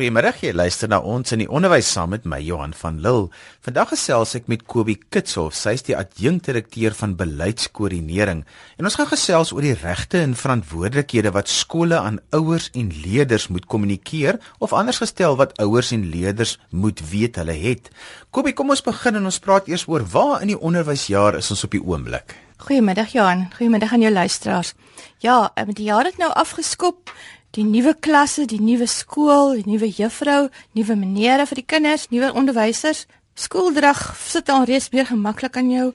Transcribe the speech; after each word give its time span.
Goeiemôre, 0.00 0.30
jy 0.40 0.54
luister 0.56 0.88
na 0.88 0.96
ons 1.04 1.34
in 1.34 1.42
die 1.42 1.46
onderwys 1.52 1.90
saam 1.92 2.14
met 2.14 2.24
my 2.24 2.38
Johan 2.40 2.70
van 2.72 3.02
Lille. 3.04 3.26
Vandag 3.60 3.90
gesels 3.90 4.30
ek 4.38 4.46
met 4.48 4.62
Kobie 4.64 4.94
Kitshof. 5.12 5.52
Sy 5.52 5.74
is 5.76 5.84
die 5.84 5.92
adjunkdirekteur 5.92 6.94
van 6.96 7.18
beleidskoördinering 7.18 8.40
en 8.80 8.88
ons 8.88 8.96
gaan 8.96 9.10
gesels 9.10 9.52
oor 9.52 9.66
die 9.66 9.74
regte 9.76 10.22
en 10.24 10.32
verantwoordelikhede 10.40 11.34
wat 11.36 11.52
skole 11.52 12.00
aan 12.00 12.16
ouers 12.32 12.70
en 12.72 12.88
leerders 13.04 13.50
moet 13.52 13.68
kommunikeer 13.68 14.40
of 14.64 14.72
anders 14.72 15.02
gestel 15.04 15.36
wat 15.36 15.52
ouers 15.60 15.92
en 15.92 16.06
leerders 16.14 16.56
moet 16.72 17.02
weet 17.10 17.36
hulle 17.42 17.58
het. 17.60 17.92
Kobie, 18.32 18.56
kom 18.56 18.72
ons 18.72 18.80
begin 18.86 19.20
en 19.20 19.28
ons 19.28 19.42
praat 19.44 19.68
eers 19.68 19.84
oor 19.84 20.06
waar 20.14 20.38
in 20.40 20.54
die 20.54 20.62
onderwysjaar 20.70 21.36
is 21.42 21.52
ons 21.52 21.66
op 21.68 21.76
die 21.76 21.82
oomblik. 21.84 22.38
Goeiemiddag 22.60 23.12
Johan, 23.12 23.50
goeiemiddag 23.52 23.92
aan 23.92 24.08
jou 24.08 24.14
luisteraars. 24.16 24.72
Ja, 25.20 25.52
met 25.66 25.76
die 25.76 25.92
jaar 25.92 26.08
het 26.08 26.16
nou 26.20 26.32
afgeskop 26.32 27.12
die 27.56 27.64
nuwe 27.64 27.94
klasse, 27.98 28.46
die 28.46 28.60
nuwe 28.62 28.86
skool, 28.86 29.56
die 29.58 29.66
nuwe 29.66 29.88
juffrou, 29.90 30.48
nuwe 30.76 30.96
menere 30.96 31.46
vir 31.50 31.62
die 31.62 31.66
kinders, 31.66 32.08
nuwe 32.10 32.32
onderwysers. 32.32 33.06
Skooldrag 33.34 34.16
sit 34.20 34.50
al 34.50 34.66
reeds 34.68 34.90
meer 34.94 35.08
gemaklik 35.08 35.56
aan 35.56 35.70
jou. 35.70 35.88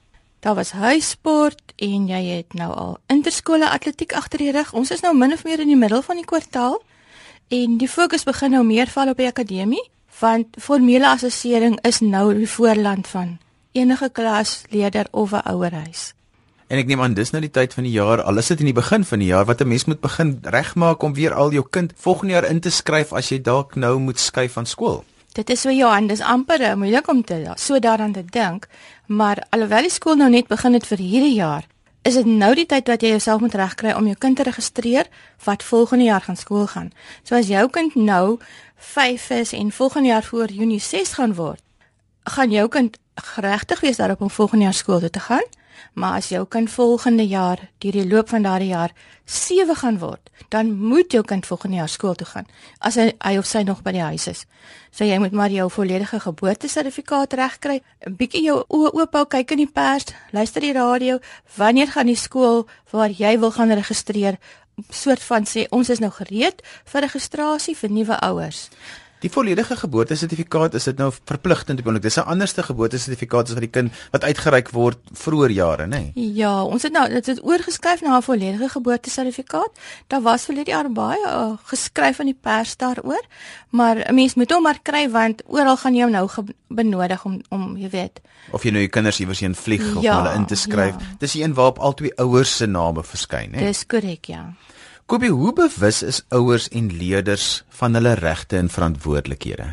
Daar 0.46 0.56
was 0.56 0.76
huissport 0.78 1.74
en 1.82 2.08
jy 2.08 2.22
het 2.28 2.54
nou 2.54 2.70
al 2.74 2.98
interskole 3.10 3.70
atletiek 3.70 4.14
agter 4.14 4.44
die 4.44 4.52
rug. 4.52 4.74
Ons 4.74 4.92
is 4.92 5.02
nou 5.02 5.16
min 5.18 5.34
of 5.34 5.44
meer 5.44 5.64
in 5.64 5.72
die 5.72 5.80
middel 5.80 6.04
van 6.06 6.20
die 6.20 6.28
kwartaal 6.28 6.78
en 7.50 7.78
die 7.82 7.90
fokus 7.90 8.26
begin 8.26 8.56
nou 8.58 8.64
meer 8.66 8.90
val 8.90 9.10
op 9.10 9.18
die 9.22 9.30
akademie 9.30 9.84
want 10.20 10.56
formele 10.62 11.08
assessering 11.10 11.76
is 11.88 12.00
nou 12.00 12.30
die 12.34 12.50
voorland 12.50 13.08
van 13.08 13.38
enige 13.76 14.10
klasleerder 14.10 15.08
of 15.12 15.32
'n 15.32 15.44
ouerhuis. 15.52 16.14
En 16.68 16.80
ek 16.82 16.88
neem 16.90 17.02
aan 17.06 17.14
dis 17.14 17.30
nou 17.30 17.44
die 17.44 17.52
tyd 17.54 17.76
van 17.78 17.86
die 17.86 17.94
jaar, 17.94 18.24
al 18.26 18.42
is 18.42 18.48
dit 18.50 18.64
in 18.64 18.72
die 18.72 18.78
begin 18.78 19.04
van 19.06 19.22
die 19.22 19.28
jaar 19.30 19.46
wat 19.46 19.62
'n 19.62 19.68
mens 19.68 19.86
moet 19.86 20.02
begin 20.02 20.40
regmaak 20.42 21.04
om 21.04 21.14
weer 21.14 21.34
al 21.34 21.52
jou 21.52 21.66
kind 21.70 21.94
volgende 21.96 22.34
jaar 22.34 22.50
in 22.50 22.60
te 22.60 22.70
skryf 22.70 23.14
as 23.14 23.30
jy 23.30 23.42
dalk 23.42 23.76
nou 23.76 24.00
moet 24.00 24.20
skuif 24.20 24.54
van 24.54 24.66
skool. 24.66 25.04
Dit 25.34 25.50
is 25.50 25.62
so 25.62 25.70
Johan, 25.70 26.08
dis 26.08 26.22
amper 26.22 26.78
moeilik 26.78 27.08
om 27.08 27.24
te 27.24 27.54
so 27.56 27.80
daaraan 27.80 28.12
te 28.14 28.26
dink, 28.26 28.68
maar 29.06 29.44
alhoewel 29.50 29.82
die 29.82 29.92
skool 29.92 30.16
nou 30.16 30.30
net 30.30 30.48
begin 30.48 30.74
het 30.74 30.88
vir 30.88 30.98
hierdie 30.98 31.36
jaar, 31.36 31.68
is 32.02 32.14
dit 32.14 32.26
nou 32.26 32.56
die 32.56 32.66
tyd 32.66 32.88
wat 32.88 33.02
jy 33.02 33.10
jouself 33.10 33.42
moet 33.42 33.54
regkry 33.54 33.92
om 33.94 34.06
jou 34.06 34.16
kind 34.16 34.38
te 34.38 34.44
registreer 34.44 35.06
wat 35.44 35.64
volgende 35.64 36.06
jaar 36.06 36.22
gaan 36.22 36.38
skool 36.38 36.68
gaan. 36.68 36.92
So 37.24 37.36
as 37.36 37.48
jou 37.48 37.70
kind 37.70 37.96
nou 37.96 38.40
5 38.78 39.30
is 39.30 39.54
en 39.54 39.72
volgende 39.72 40.08
jaar 40.08 40.24
voor 40.24 40.48
Junie 40.48 40.80
6 40.80 41.14
gaan 41.14 41.36
word, 41.36 41.62
gaan 42.24 42.52
jou 42.52 42.68
kind 42.68 42.98
geregtig 43.16 43.80
wees 43.82 43.98
daarop 43.98 44.22
om 44.22 44.30
volgende 44.30 44.64
jaar 44.64 44.74
skool 44.74 45.00
toe 45.00 45.10
te 45.10 45.20
gaan. 45.20 45.46
Maar 45.96 46.20
as 46.20 46.30
jou 46.30 46.44
kind 46.52 46.70
volgende 46.72 47.24
jaar, 47.28 47.60
deur 47.80 47.96
die 47.96 48.08
loop 48.08 48.30
van 48.30 48.44
daardie 48.44 48.74
jaar 48.74 48.92
7 49.26 49.76
gaan 49.76 50.00
word, 50.00 50.30
dan 50.50 50.74
moet 50.76 51.12
jou 51.12 51.24
kind 51.24 51.46
volgende 51.46 51.80
jaar 51.80 51.90
skool 51.90 52.14
toe 52.16 52.28
gaan. 52.28 52.48
As 52.80 53.00
hy, 53.00 53.14
hy 53.24 53.38
of 53.40 53.48
sy 53.48 53.64
nog 53.64 53.82
by 53.86 53.96
die 53.96 54.04
huis 54.04 54.28
is. 54.28 54.44
So 54.92 55.08
jy 55.08 55.18
moet 55.24 55.32
maar 55.32 55.54
jou 55.54 55.70
volledige 55.72 56.20
geboortesertifikaat 56.20 57.34
regkry. 57.34 57.82
'n 58.06 58.16
Bietjie 58.16 58.44
jou 58.44 58.60
oë 58.68 58.92
oop 58.94 59.14
hou, 59.14 59.26
kyk 59.26 59.52
in 59.52 59.64
die 59.64 59.72
pers, 59.72 60.06
luister 60.32 60.62
die 60.62 60.74
radio. 60.74 61.20
Wanneer 61.56 61.88
gaan 61.88 62.12
die 62.12 62.20
skool 62.20 62.68
waar 62.92 63.10
jy 63.10 63.40
wil 63.40 63.52
gaan 63.52 63.72
registreer? 63.72 64.38
soort 64.90 65.24
van 65.24 65.46
sê 65.48 65.66
ons 65.70 65.90
is 65.90 66.02
nou 66.04 66.12
gereed 66.12 66.62
vir 66.92 67.06
registrasie 67.08 67.76
vir 67.80 67.92
nuwe 67.92 68.20
ouers. 68.28 68.70
Die 69.24 69.32
volledige 69.32 69.76
geboortesertifikaat 69.76 70.74
is 70.74 70.84
dit 70.84 70.98
nou 70.98 71.12
verpligtend 71.14 71.80
op 71.80 71.86
oomblik. 71.88 72.04
Dis 72.04 72.18
'n 72.18 72.28
anderste 72.28 72.64
geboortesertifikaat 72.64 73.48
as 73.48 73.54
vir 73.54 73.66
die 73.68 73.76
kind 73.78 73.94
wat 74.12 74.24
uitgereik 74.24 74.70
word 74.70 74.98
vroeër 75.14 75.52
jare, 75.52 75.86
nê? 75.86 76.12
Nee? 76.16 76.34
Ja, 76.34 76.64
ons 76.64 76.84
het 76.84 76.92
nou 76.92 77.10
dit 77.10 77.26
het 77.26 77.44
oorgeskryf 77.44 78.02
na 78.02 78.18
'n 78.18 78.22
volledige 78.22 78.70
geboortesertifikaat. 78.70 79.72
Daar 80.08 80.22
was 80.22 80.46
vir 80.46 80.56
hierdie 80.56 80.74
jaar 80.74 80.92
baie 80.92 81.26
uh, 81.26 81.58
geskryf 81.64 82.20
in 82.20 82.26
die 82.26 82.40
pers 82.42 82.78
daaroor, 82.78 83.26
maar 83.70 83.96
'n 84.08 84.16
mens 84.16 84.36
moet 84.36 84.52
hom 84.52 84.64
maar 84.64 84.80
kry 84.82 85.10
want 85.10 85.42
oral 85.46 85.78
gaan 85.78 85.96
jy 85.96 86.02
hom 86.02 86.12
nou 86.12 86.30
benodig 86.68 87.26
om 87.26 87.42
om 87.50 87.78
jy 87.78 87.90
weet 87.90 88.22
of 88.54 88.64
jy 88.64 88.74
nou 88.74 88.84
jou 88.84 88.92
kinders 88.92 89.20
iewers 89.20 89.42
heen 89.44 89.56
vlieg 89.58 89.84
ja, 89.84 89.98
of 89.98 90.06
hulle 90.06 90.36
in 90.38 90.46
te 90.46 90.56
skryf. 90.60 91.00
Ja. 91.00 91.18
Dis 91.20 91.36
die 91.38 91.44
een 91.44 91.56
waarop 91.58 91.80
al 91.80 91.94
twee 91.94 92.14
ouers 92.22 92.56
se 92.58 92.68
name 92.70 93.04
verskyn, 93.04 93.54
hè? 93.54 93.66
Dis 93.66 93.86
korrek, 93.90 94.30
ja. 94.32 94.54
Kobie, 95.06 95.30
hoe 95.30 95.52
bewus 95.54 96.02
is 96.02 96.24
ouers 96.34 96.66
en 96.74 96.88
leerders 96.98 97.64
van 97.78 97.94
hulle 97.94 98.16
regte 98.18 98.58
en 98.58 98.72
verantwoordelikhede? 98.74 99.68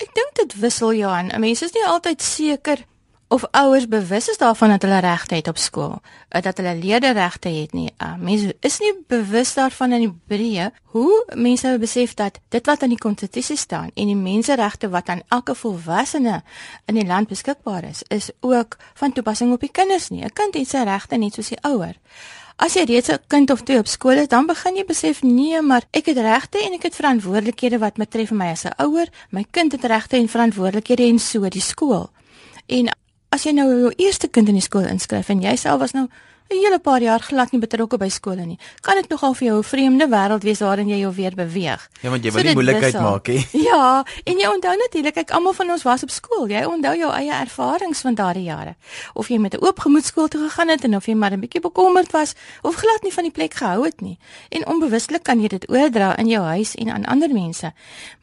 Ek 0.00 0.12
dink 0.16 0.30
dit 0.38 0.54
wissel 0.62 0.94
Johan. 0.96 1.28
Mense 1.42 1.66
is 1.68 1.74
nie 1.74 1.82
altyd 1.84 2.24
seker 2.24 2.80
of 3.28 3.44
ouers 3.58 3.84
bewus 3.90 4.30
is 4.32 4.40
daarvan 4.40 4.72
dat 4.72 4.86
hulle 4.86 5.02
regte 5.04 5.34
het 5.34 5.50
op 5.52 5.58
skool, 5.60 5.98
eh, 6.28 6.40
dat 6.42 6.56
hulle 6.56 6.72
leerderregte 6.78 7.48
het 7.48 7.72
nie. 7.76 7.90
Uh, 7.98 8.14
mense 8.16 8.54
is 8.60 8.78
nie 8.80 8.92
bewus 9.10 9.52
daarvan 9.54 9.92
in 9.92 10.06
die 10.06 10.14
breë 10.30 10.70
hoe 10.94 11.24
mense 11.34 11.74
besef 11.82 12.14
dat 12.14 12.38
dit 12.48 12.66
wat 12.66 12.86
in 12.86 12.94
die 12.94 13.02
konstitusie 13.02 13.58
staan 13.60 13.90
en 13.94 14.08
die 14.08 14.16
menseregte 14.16 14.88
wat 14.88 15.12
aan 15.12 15.24
elke 15.28 15.54
volwassene 15.54 16.40
in 16.86 16.94
die 16.94 17.06
land 17.06 17.28
beskikbaar 17.28 17.84
is, 17.84 18.02
is 18.08 18.30
ook 18.40 18.78
van 18.94 19.12
toepassing 19.12 19.52
op 19.52 19.60
die 19.60 19.72
kinders 19.72 20.08
nie. 20.08 20.24
'n 20.24 20.32
Kind 20.32 20.54
het 20.54 20.68
sy 20.68 20.84
regte 20.88 21.16
net 21.16 21.34
soos 21.34 21.52
die 21.52 21.60
ouer. 21.60 22.00
As 22.56 22.72
jy 22.72 22.86
reeds 22.88 23.10
'n 23.12 23.18
kind 23.28 23.50
of 23.50 23.62
twee 23.62 23.78
op 23.78 23.86
skool 23.86 24.16
is, 24.16 24.28
dan 24.28 24.46
begin 24.46 24.76
jy 24.76 24.84
besef 24.84 25.22
nee, 25.22 25.60
maar 25.62 25.84
ek 25.90 26.06
het 26.06 26.16
regte 26.16 26.58
en 26.58 26.72
ek 26.72 26.82
het 26.82 26.94
verantwoordelikhede 26.96 27.78
wat 27.78 27.94
betref 27.94 28.30
my 28.30 28.46
as 28.46 28.64
'n 28.64 28.72
ouer, 28.78 29.08
my 29.30 29.44
kind 29.50 29.72
het 29.72 29.84
regte 29.84 30.16
en 30.16 30.28
verantwoordelikhede 30.28 31.02
en 31.02 31.18
so 31.18 31.48
die 31.48 31.60
skool. 31.60 32.10
En 32.66 32.88
as 33.28 33.42
jy 33.42 33.52
nou 33.52 33.80
jou 33.80 33.92
eerste 33.96 34.28
kind 34.28 34.48
in 34.48 34.54
die 34.54 34.62
skool 34.62 34.86
inskryf 34.88 35.28
en 35.28 35.42
jy 35.42 35.56
self 35.56 35.80
was 35.80 35.92
nou 35.92 36.08
'n 36.48 36.56
hele 36.62 36.78
paar 36.78 37.02
jaar 37.02 37.20
glad 37.20 37.50
nie 37.52 37.60
betrokke 37.60 37.98
by 37.98 38.08
skole 38.08 38.44
nie. 38.46 38.58
Kan 38.80 38.94
dit 38.94 39.08
nogal 39.10 39.34
vir 39.34 39.46
jou 39.48 39.58
'n 39.58 39.62
vreemde 39.62 40.06
wêreld 40.08 40.42
wees 40.42 40.60
waarin 40.60 40.88
jy 40.88 40.98
jou 40.98 41.12
weer 41.14 41.34
beweeg? 41.34 41.88
Ja, 42.02 42.10
want 42.10 42.24
jy 42.24 42.30
wil 42.30 42.40
so 42.40 42.46
nie 42.46 42.54
moeilikheid 42.54 42.94
maak 42.94 43.28
nie. 43.28 43.46
Ja, 43.70 44.04
en 44.24 44.38
jy 44.38 44.46
onthou 44.46 44.76
natuurlik, 44.76 45.16
ek 45.16 45.30
almal 45.30 45.52
van 45.52 45.70
ons 45.70 45.82
was 45.82 46.02
op 46.02 46.10
skool. 46.10 46.46
Jy 46.48 46.64
onthou 46.64 46.96
jou 46.96 47.12
eie 47.12 47.32
ervarings 47.32 48.00
van 48.00 48.14
daardie 48.14 48.44
jare. 48.44 48.76
Of 49.14 49.28
jy 49.28 49.38
met 49.38 49.54
'n 49.54 49.64
oop 49.64 49.78
gemoed 49.78 50.04
skool 50.04 50.28
toe 50.28 50.48
gegaan 50.48 50.68
het 50.68 50.84
en 50.84 50.96
of 50.96 51.06
jy 51.06 51.14
maar 51.14 51.32
'n 51.32 51.40
bietjie 51.40 51.60
bekommerd 51.60 52.12
was 52.12 52.34
of 52.62 52.74
glad 52.74 53.02
nie 53.02 53.12
van 53.12 53.24
die 53.24 53.32
plek 53.32 53.54
gehou 53.54 53.84
het 53.84 54.00
nie. 54.00 54.18
En 54.48 54.66
onbewustelik 54.66 55.22
kan 55.22 55.40
jy 55.40 55.48
dit 55.48 55.68
oordra 55.68 56.16
in 56.16 56.28
jou 56.28 56.44
huis 56.44 56.74
en 56.74 56.90
aan 56.90 57.04
ander 57.04 57.32
mense. 57.32 57.72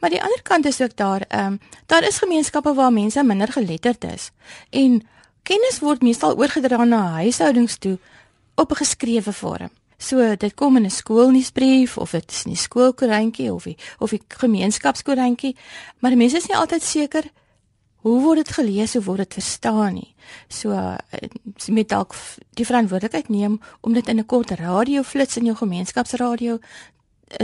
Maar 0.00 0.10
die 0.10 0.22
ander 0.22 0.42
kant 0.42 0.66
is 0.66 0.80
ook 0.80 0.96
daar, 0.96 1.24
ehm, 1.28 1.46
um, 1.46 1.60
daar 1.86 2.02
is 2.02 2.18
gemeenskappe 2.18 2.74
waar 2.74 2.92
mense 2.92 3.22
minder 3.22 3.52
geletterd 3.52 4.04
is. 4.04 4.30
En 4.70 5.02
Kennis 5.44 5.82
word 5.84 6.00
meestal 6.00 6.38
oorgedra 6.40 6.84
na 6.84 7.20
huishoudings 7.20 7.76
toe 7.76 7.98
op 8.54 8.70
'n 8.70 8.76
geskrewe 8.76 9.32
vorm. 9.32 9.70
So 9.96 10.36
dit 10.36 10.54
kom 10.54 10.76
in 10.76 10.84
'n 10.84 10.90
skoolnuusbrief 10.90 11.98
of 11.98 12.10
dit 12.10 12.30
is 12.30 12.44
in 12.44 12.50
die 12.50 12.60
skoolkoerantjie 12.60 13.52
of 13.52 13.62
die 13.62 13.76
of 13.98 14.10
die 14.10 14.22
gemeenskapskoerantjie, 14.28 15.56
maar 15.98 16.10
die 16.10 16.18
mense 16.18 16.36
is 16.36 16.46
nie 16.46 16.56
altyd 16.56 16.82
seker 16.82 17.24
hoe 18.04 18.20
word 18.20 18.36
dit 18.36 18.48
gelees 18.48 18.96
of 18.96 19.04
word 19.04 19.18
dit 19.24 19.32
verstaan 19.32 19.94
nie. 19.94 20.14
So 20.48 20.70
eh, 20.70 20.96
met 21.72 21.88
dalk 21.88 22.14
die 22.50 22.66
verantwoordelikheid 22.66 23.28
neem 23.28 23.60
om 23.80 23.92
dit 23.92 24.08
in 24.08 24.18
'n 24.18 24.26
kort 24.26 24.50
radioflits 24.50 25.36
in 25.36 25.44
jou 25.44 25.56
gemeenskapsradio 25.56 26.58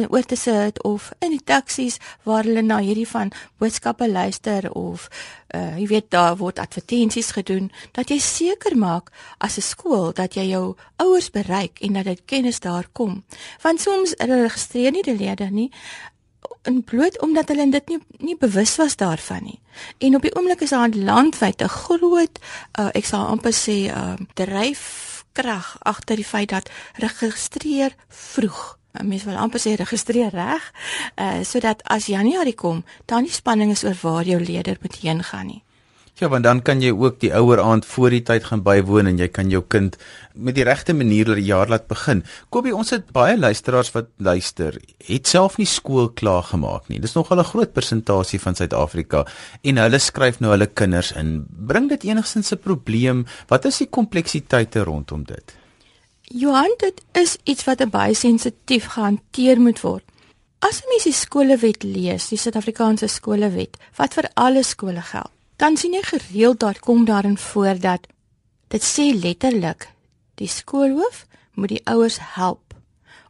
oor 0.09 0.23
te 0.23 0.37
sit 0.37 0.83
of 0.83 1.11
in 1.19 1.31
die 1.31 1.45
taksies 1.45 1.99
waar 2.23 2.45
hulle 2.45 2.63
na 2.63 2.79
hierdie 2.85 3.09
van 3.09 3.33
boodskappe 3.59 4.09
luister 4.11 4.71
of 4.73 5.09
uh, 5.55 5.79
jy 5.79 5.87
weet 5.87 6.11
daar 6.11 6.37
word 6.37 6.59
advertensies 6.59 7.33
gedoen 7.37 7.71
dat 7.97 8.11
jy 8.11 8.19
seker 8.19 8.77
maak 8.77 9.11
as 9.39 9.57
'n 9.57 9.67
skool 9.67 10.13
dat 10.13 10.35
jy 10.35 10.51
jou 10.51 10.77
ouers 10.97 11.31
bereik 11.31 11.81
en 11.81 11.93
dat 11.93 12.05
dit 12.05 12.23
kennis 12.25 12.61
daar 12.61 12.87
kom 12.93 13.25
want 13.63 13.81
soms 13.81 14.15
registreer 14.19 14.93
nie 14.93 15.03
die 15.03 15.17
leerders 15.17 15.51
nie 15.51 15.71
en 16.63 16.85
bloot 16.85 17.21
omdat 17.21 17.49
hulle 17.49 17.71
dit 17.71 17.89
nie 17.89 17.99
nie 18.19 18.37
bewus 18.37 18.77
was 18.77 18.97
daarvan 18.97 19.43
nie. 19.43 19.61
En 19.99 20.15
op 20.17 20.23
die 20.23 20.35
oomblik 20.37 20.61
is 20.61 20.71
daar 20.77 20.89
landwyd 20.89 21.63
'n 21.63 21.69
groot 21.69 22.39
uh, 22.79 22.89
ek 22.93 23.05
sal 23.05 23.27
amper 23.27 23.53
sê 23.53 23.89
uh, 23.89 24.15
dryfkrag 24.35 25.77
agter 25.79 26.17
die 26.17 26.25
feit 26.25 26.49
dat 26.49 26.71
registreer 26.95 27.95
vroeg 28.09 28.80
mens 29.03 29.25
wil 29.25 29.37
amper 29.37 29.61
sê 29.61 29.77
registreer 29.79 30.31
reg, 30.35 30.73
uh 31.17 31.43
sodat 31.45 31.83
as 31.85 32.07
Januarie 32.07 32.55
kom, 32.55 32.85
dan 33.07 33.25
die 33.25 33.33
spanning 33.33 33.71
is 33.71 33.85
oor 33.85 33.99
waar 34.03 34.25
jou 34.25 34.41
leerder 34.41 34.79
moet 34.83 34.97
heen 35.03 35.23
gaan 35.23 35.47
nie. 35.47 35.63
Ja, 36.21 36.29
want 36.29 36.45
dan 36.45 36.59
kan 36.61 36.83
jy 36.85 36.91
ook 36.93 37.15
die 37.23 37.31
ouer 37.33 37.63
aand 37.65 37.87
voor 37.89 38.13
die 38.13 38.21
tyd 38.29 38.45
gaan 38.45 38.61
bywoon 38.61 39.09
en 39.09 39.17
jy 39.17 39.31
kan 39.33 39.49
jou 39.49 39.63
kind 39.73 39.95
met 40.37 40.53
die 40.59 40.67
regte 40.69 40.93
manier 40.93 41.31
die 41.33 41.47
jaar 41.47 41.71
laat 41.73 41.87
begin. 41.89 42.21
Kobie, 42.53 42.75
ons 42.77 42.93
het 42.93 43.07
baie 43.17 43.39
luisteraars 43.39 43.89
wat 43.95 44.11
luister, 44.21 44.77
het 45.07 45.31
self 45.31 45.57
nie 45.57 45.69
skool 45.69 46.11
klaar 46.13 46.45
gemaak 46.51 46.91
nie. 46.93 47.01
Dis 47.01 47.17
nogal 47.17 47.41
'n 47.41 47.51
groot 47.53 47.73
persentasie 47.73 48.41
van 48.41 48.55
Suid-Afrika 48.55 49.25
en 49.63 49.77
hulle 49.77 49.99
skryf 49.99 50.41
nou 50.41 50.51
hulle 50.51 50.67
kinders 50.67 51.13
in. 51.13 51.47
Bring 51.49 51.89
dit 51.89 52.05
enigstens 52.05 52.53
'n 52.53 52.59
probleem? 52.59 53.25
Wat 53.49 53.65
is 53.65 53.79
die 53.79 53.89
kompleksiteite 53.89 54.85
rondom 54.85 55.25
dit? 55.25 55.60
Johan, 56.31 56.75
dit 56.79 57.01
is 57.13 57.37
iets 57.43 57.65
wat 57.67 57.81
baie 57.91 58.15
sensitief 58.15 58.85
gehanteer 58.95 59.59
moet 59.59 59.81
word. 59.83 60.05
As 60.63 60.79
jy 60.79 60.93
mens 60.93 61.07
die 61.09 61.17
skolewet 61.17 61.83
lees, 61.83 62.29
die 62.31 62.39
Suid-Afrikaanse 62.39 63.09
skolewet, 63.11 63.75
wat 63.99 64.15
vir 64.15 64.29
alle 64.39 64.63
skole 64.63 65.03
geld, 65.09 65.33
dan 65.59 65.75
sien 65.77 65.97
jy 65.99 66.05
gereeld 66.07 66.61
daar 66.63 66.79
kom 66.79 67.03
daarin 67.09 67.35
voor 67.35 67.83
dat 67.83 68.07
dit 68.71 68.87
sê 68.87 69.09
letterlik 69.11 69.89
die 70.39 70.47
skoolhoof 70.47 71.25
moet 71.59 71.75
die 71.75 71.83
ouers 71.91 72.21
help 72.39 72.77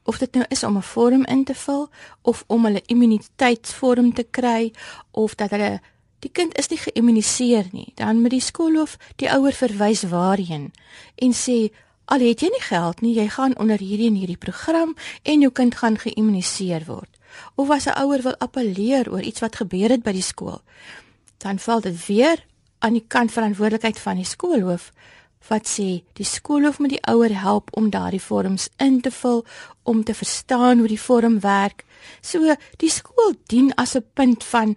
of 0.05 0.21
dit 0.21 0.37
nou 0.37 0.45
is 0.53 0.63
om 0.69 0.77
'n 0.77 0.91
vorm 0.93 1.25
in 1.25 1.45
te 1.45 1.55
vul 1.55 1.89
of 2.23 2.45
om 2.47 2.65
hulle 2.65 2.83
immuniteitsvorm 2.87 4.13
te 4.13 4.27
kry 4.31 4.73
of 5.11 5.35
dat 5.35 5.51
hulle 5.51 5.81
die 6.19 6.31
kind 6.33 6.59
is 6.59 6.69
nie 6.69 6.79
geïmmuniseer 6.79 7.67
nie, 7.73 7.93
dan 7.95 8.21
moet 8.21 8.31
die 8.31 8.45
skoolhof 8.45 8.99
die 9.17 9.31
ouer 9.33 9.53
verwys 9.53 10.03
waarheen 10.03 10.73
en 11.17 11.33
sê 11.33 11.71
al 12.11 12.25
het 12.27 12.43
jy 12.43 12.51
nie 12.51 12.65
geld 12.67 13.01
nie, 13.05 13.15
jy 13.15 13.29
gaan 13.31 13.57
onder 13.63 13.79
hierdie 13.79 14.09
en 14.11 14.19
hierdie 14.19 14.41
program 14.41 14.97
en 15.23 15.45
jou 15.45 15.53
kind 15.55 15.77
gaan 15.79 15.99
geïmmuniseer 15.99 16.85
word. 16.89 17.11
Of 17.55 17.71
as 17.71 17.87
'n 17.87 17.99
ouer 18.03 18.23
wil 18.23 18.37
appeleer 18.39 19.11
oor 19.13 19.23
iets 19.23 19.41
wat 19.41 19.57
gebeur 19.57 19.91
het 19.91 20.03
by 20.03 20.13
die 20.13 20.23
skool, 20.23 20.61
dan 21.39 21.59
val 21.59 21.81
dit 21.81 22.07
weer 22.07 22.45
aan 22.79 22.93
die 22.93 23.05
kant 23.09 23.33
verantwoordelikheid 23.33 23.99
van 23.99 24.17
die 24.17 24.25
skoolhoof 24.25 24.93
wat 25.49 25.69
sê 25.69 26.03
die 26.19 26.27
skoolhoof 26.27 26.79
moet 26.79 26.95
die 26.95 27.07
ouer 27.09 27.33
help 27.43 27.71
om 27.77 27.91
daardie 27.91 28.23
vorms 28.23 28.69
in 28.77 29.01
te 29.01 29.11
vul 29.11 29.45
om 29.83 30.05
te 30.05 30.15
verstaan 30.15 30.79
hoe 30.79 30.89
die 30.89 31.01
vorm 31.01 31.41
werk. 31.41 31.85
So 32.21 32.55
die 32.77 32.91
skool 32.91 33.35
dien 33.47 33.73
as 33.75 33.97
'n 33.97 34.05
punt 34.15 34.45
van 34.45 34.77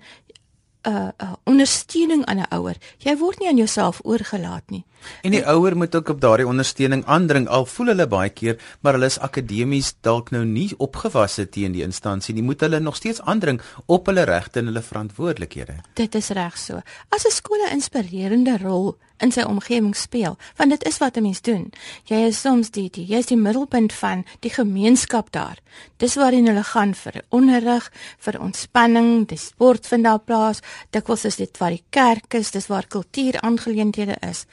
uh, 0.87 1.07
uh, 1.17 1.33
ondersteuning 1.43 2.25
aan 2.25 2.39
'n 2.39 2.49
ouer. 2.49 2.77
Jy 2.97 3.17
word 3.17 3.39
nie 3.39 3.47
aan 3.47 3.57
jouself 3.57 3.99
oorgelaat 4.03 4.63
nie. 4.67 4.85
En 5.21 5.31
die 5.31 5.45
ouer 5.47 5.77
moet 5.77 5.95
ook 5.95 6.09
op 6.09 6.21
daardie 6.21 6.47
ondersteuning 6.47 7.05
aandring 7.05 7.47
al 7.47 7.65
voel 7.65 7.87
hulle 7.91 8.07
baie 8.07 8.29
keer 8.29 8.59
maar 8.81 8.93
hulle 8.93 9.05
is 9.05 9.19
akademies 9.19 9.93
dalk 10.01 10.31
nou 10.31 10.45
nie 10.45 10.71
opgewasse 10.77 11.49
teen 11.49 11.71
die 11.71 11.83
instansie 11.83 12.33
nie 12.33 12.43
moet 12.43 12.61
hulle 12.61 12.79
nog 12.79 12.95
steeds 12.95 13.21
aandring 13.21 13.61
op 13.85 14.05
hulle 14.05 14.23
regte 14.23 14.59
en 14.59 14.65
hulle 14.65 14.81
verantwoordelikhede. 14.81 15.75
Dit 15.93 16.15
is 16.15 16.29
reg 16.29 16.57
so. 16.57 16.81
As 17.09 17.25
'n 17.25 17.31
skool 17.31 17.65
'n 17.67 17.73
inspirerende 17.73 18.57
rol 18.57 18.97
in 19.23 19.31
sy 19.31 19.45
omgewing 19.47 19.95
speel, 19.95 20.37
want 20.59 20.73
dit 20.75 20.83
is 20.89 20.99
wat 21.01 21.17
'n 21.17 21.23
mens 21.23 21.41
doen. 21.41 21.71
Jy 22.05 22.19
is 22.27 22.41
soms 22.41 22.71
die 22.71 22.89
die 22.89 23.05
jy 23.05 23.17
is 23.17 23.31
die 23.31 23.37
middelpunt 23.37 23.93
van 23.93 24.25
die 24.39 24.49
gemeenskap 24.49 25.31
daar. 25.31 25.57
Dis 25.97 26.15
waarheen 26.15 26.47
hulle 26.47 26.63
gaan 26.63 26.93
vir 26.93 27.23
onderrig, 27.29 27.91
vir 28.19 28.39
ontspanning, 28.39 29.27
die 29.27 29.37
sport 29.37 29.87
vind 29.87 30.03
daar 30.03 30.19
plaas. 30.19 30.59
Dikwels 30.89 31.25
is 31.25 31.35
dit 31.35 31.57
waar 31.57 31.69
die 31.69 31.83
kerk 31.89 32.33
is, 32.33 32.51
dis 32.51 32.67
waar 32.67 32.87
kultuuraangeleenthede 32.87 34.15
is. 34.29 34.45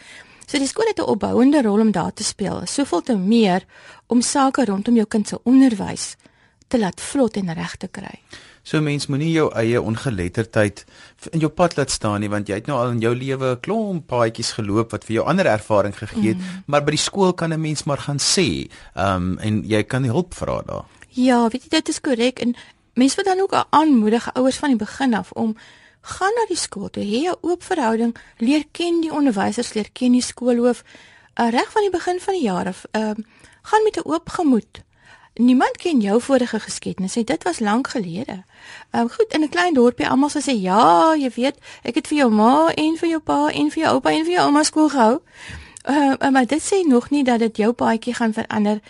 So 0.46 0.58
die 0.58 0.66
skool 0.66 0.86
het 0.86 0.98
'n 0.98 1.10
opbouende 1.10 1.62
rol 1.62 1.80
om 1.80 1.92
daar 1.92 2.12
te 2.12 2.24
speel. 2.24 2.66
Soveel 2.66 3.02
te 3.02 3.16
meer 3.16 3.64
om 4.06 4.20
sake 4.20 4.64
rondom 4.64 4.94
jou 4.94 5.06
kind 5.06 5.28
se 5.28 5.38
onderwys 5.42 6.16
te 6.68 6.78
laat 6.78 7.00
vlot 7.00 7.36
en 7.36 7.54
reg 7.54 7.76
te 7.76 7.88
kry. 7.88 8.20
So 8.62 8.80
mens 8.84 9.06
moenie 9.08 9.32
jou 9.32 9.48
eie 9.56 9.80
ongeletterdheid 9.80 10.84
in 11.32 11.40
jou 11.40 11.48
pad 11.48 11.76
laat 11.78 11.90
staan 11.90 12.20
nie 12.20 12.28
want 12.28 12.48
jy 12.48 12.58
het 12.60 12.66
nou 12.68 12.76
al 12.76 12.92
in 12.94 13.00
jou 13.00 13.14
lewe 13.14 13.54
'n 13.56 13.60
klomp 13.60 14.06
paadjies 14.06 14.52
geloop 14.52 14.92
wat 14.92 15.04
vir 15.04 15.14
jou 15.14 15.26
ander 15.26 15.46
ervaring 15.46 15.96
gegee 15.96 16.34
het, 16.34 16.38
mm. 16.38 16.64
maar 16.66 16.84
by 16.84 16.90
die 16.90 17.04
skool 17.08 17.32
kan 17.32 17.52
'n 17.52 17.60
mens 17.60 17.84
maar 17.84 17.98
gaan 17.98 18.18
sê, 18.18 18.68
ehm 18.94 19.16
um, 19.16 19.38
en 19.38 19.62
jy 19.64 19.82
kan 19.82 20.04
hulp 20.04 20.34
vra 20.34 20.62
daar. 20.62 20.84
Ja, 21.08 21.48
weet 21.48 21.62
jy 21.62 21.68
dit 21.68 21.88
is 21.88 22.00
korrek 22.00 22.38
en 22.38 22.54
mense 22.94 23.16
moet 23.16 23.26
dan 23.26 23.40
ook 23.40 23.66
aanmoedig 23.70 24.34
ouers 24.34 24.56
van 24.56 24.68
die 24.68 24.78
begin 24.78 25.14
af 25.14 25.32
om 25.32 25.56
gaan 26.00 26.32
na 26.34 26.46
die 26.48 26.56
skool 26.56 26.90
toe, 26.90 27.02
hê 27.02 27.28
'n 27.28 27.36
oop 27.40 27.62
verhouding, 27.62 28.16
leer 28.38 28.64
ken 28.72 29.00
die 29.00 29.12
onderwysers, 29.12 29.74
leer 29.74 29.90
ken 29.92 30.12
die 30.12 30.22
skoolhoof 30.22 30.84
uh, 31.40 31.50
reg 31.50 31.72
van 31.72 31.82
die 31.82 31.90
begin 31.90 32.20
van 32.20 32.34
die 32.34 32.42
jaar 32.42 32.66
af. 32.66 32.84
Ehm 32.90 33.18
uh, 33.18 33.24
gaan 33.62 33.84
met 33.84 33.96
'n 33.96 34.08
oop 34.08 34.28
gemoed. 34.28 34.82
Niemand 35.40 35.76
ken 35.80 36.00
jou 36.04 36.18
vorige 36.20 36.60
geskiedenis 36.60 37.14
nie. 37.16 37.24
Dit 37.24 37.44
was 37.48 37.58
lank 37.64 37.88
gelede. 37.94 38.42
Ehm 38.90 39.06
uh, 39.06 39.12
goed, 39.12 39.32
in 39.32 39.42
'n 39.42 39.48
klein 39.48 39.74
dorpie 39.74 40.08
almal 40.08 40.30
sê 40.30 40.52
ja, 40.52 41.14
jy 41.14 41.30
weet, 41.34 41.56
ek 41.82 41.94
het 41.94 42.06
vir 42.06 42.18
jou 42.18 42.30
ma 42.30 42.68
en 42.74 42.96
vir 42.96 43.08
jou 43.08 43.20
pa 43.20 43.48
en 43.48 43.70
vir 43.70 43.82
jou 43.82 43.92
oupa 43.94 44.10
en 44.10 44.24
vir 44.24 44.32
jou 44.32 44.44
ouma 44.44 44.62
skool 44.62 44.88
gehou. 44.88 45.20
Ehm 45.84 46.16
uh, 46.20 46.30
maar 46.30 46.46
dit 46.46 46.62
sê 46.62 46.84
nog 46.86 47.10
nie 47.10 47.24
dat 47.24 47.38
dit 47.38 47.56
jou 47.56 47.72
paadjie 47.72 48.14
gaan 48.14 48.32
verander 48.32 48.80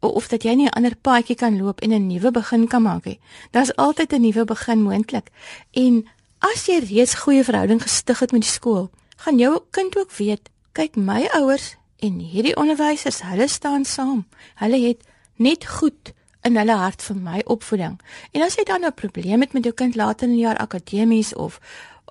of 0.00 0.28
dat 0.28 0.42
jy 0.42 0.54
nie 0.54 0.66
'n 0.66 0.76
ander 0.76 0.96
paadjie 0.96 1.36
kan 1.36 1.58
loop 1.58 1.80
en 1.80 1.90
'n 1.92 2.06
nuwe 2.06 2.30
begin 2.30 2.68
kan 2.68 2.82
maak 2.82 3.04
nie. 3.04 3.20
Daar's 3.50 3.76
altyd 3.76 4.12
'n 4.12 4.20
nuwe 4.20 4.44
begin 4.44 4.82
moontlik. 4.82 5.30
En 5.72 6.04
As 6.44 6.66
jy 6.68 6.82
reeds 6.84 7.14
goeie 7.24 7.42
verhouding 7.44 7.80
gestig 7.80 8.20
het 8.20 8.32
met 8.34 8.44
die 8.44 8.50
skool, 8.50 8.90
gaan 9.24 9.38
jou 9.40 9.54
kind 9.72 9.96
ook 9.96 10.12
weet, 10.18 10.50
kyk 10.76 10.98
my 11.00 11.24
ouers 11.38 11.76
en 12.04 12.18
hierdie 12.20 12.52
onderwysers, 12.60 13.22
hulle 13.24 13.48
staan 13.48 13.86
saam. 13.88 14.26
Hulle 14.60 14.78
het 14.82 15.00
net 15.36 15.66
goed 15.66 16.12
in 16.46 16.56
hulle 16.56 16.76
hart 16.78 17.02
vir 17.02 17.16
my 17.16 17.42
opvoeding. 17.46 17.98
En 18.32 18.42
as 18.42 18.56
jy 18.56 18.64
dan 18.64 18.84
'n 18.84 18.94
probleem 18.94 19.40
het 19.40 19.52
met 19.52 19.64
jou 19.64 19.74
kind 19.74 19.94
later 19.94 20.28
in 20.28 20.34
die 20.34 20.44
jaar 20.46 20.58
akademies 20.58 21.34
of 21.34 21.60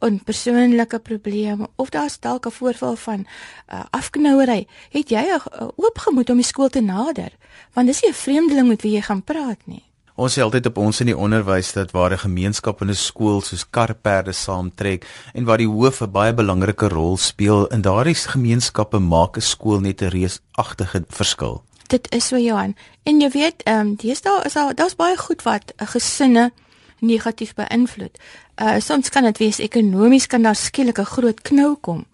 'n 0.01 0.19
persoonlike 0.23 0.99
probleem 0.99 1.67
of 1.75 1.89
daar's 1.89 2.19
dalk 2.19 2.45
'n 2.45 2.51
voorval 2.51 2.95
van 2.95 3.25
uh, 3.73 3.83
afknouery, 3.89 4.67
het 4.89 5.09
jy 5.09 5.23
'n 5.23 5.71
oopgemoed 5.75 6.29
om 6.29 6.35
die 6.35 6.45
skool 6.45 6.69
te 6.69 6.81
nader, 6.81 7.31
want 7.73 7.87
dis 7.87 8.01
'n 8.03 8.13
vreemdeling 8.13 8.67
met 8.67 8.81
wie 8.81 8.91
jy 8.91 9.01
gaan 9.01 9.23
praat 9.23 9.59
nie. 9.65 9.83
Ons 10.15 10.37
sê 10.37 10.41
altyd 10.41 10.65
op 10.65 10.77
ons 10.77 10.99
in 10.99 11.09
die 11.09 11.17
onderwys 11.17 11.73
dat 11.73 11.91
waar 11.91 12.11
'n 12.11 12.17
gemeenskap 12.17 12.81
in 12.81 12.89
'n 12.89 12.95
skool 12.95 13.41
soos 13.41 13.69
karperde 13.69 14.31
saamtrek 14.31 15.05
en 15.33 15.43
waar 15.43 15.57
die 15.57 15.67
hoof 15.67 16.01
'n 16.01 16.11
baie 16.11 16.33
belangrike 16.33 16.87
rol 16.87 17.17
speel 17.17 17.67
in 17.67 17.81
daardie 17.81 18.15
gemeenskappe 18.15 18.99
maak 18.99 19.37
'n 19.37 19.41
skool 19.41 19.79
net 19.79 20.01
'n 20.01 20.09
reusagtige 20.09 21.03
verskil. 21.07 21.63
Dit 21.87 22.11
is 22.11 22.27
so 22.27 22.37
Johan. 22.37 22.75
En 23.03 23.21
jy 23.21 23.29
weet, 23.29 23.63
ehm 23.63 23.79
um, 23.79 23.95
deesdae 23.95 24.43
is 24.45 24.53
daar 24.53 24.75
daar's 24.75 24.95
baie 24.95 25.17
goed 25.17 25.41
wat 25.43 25.73
'n 25.77 25.85
gesinne 25.85 26.51
negatief 26.99 27.53
beïnvloed. 27.53 28.17
Uh 28.61 28.79
soms 28.79 29.09
kan 29.09 29.23
dit 29.23 29.37
wees 29.37 29.59
ekonomies 29.59 30.27
kan 30.27 30.41
daar 30.41 30.55
skielik 30.55 30.99
'n 30.99 31.05
groot 31.05 31.41
knou 31.41 31.75
kom. 31.81 32.05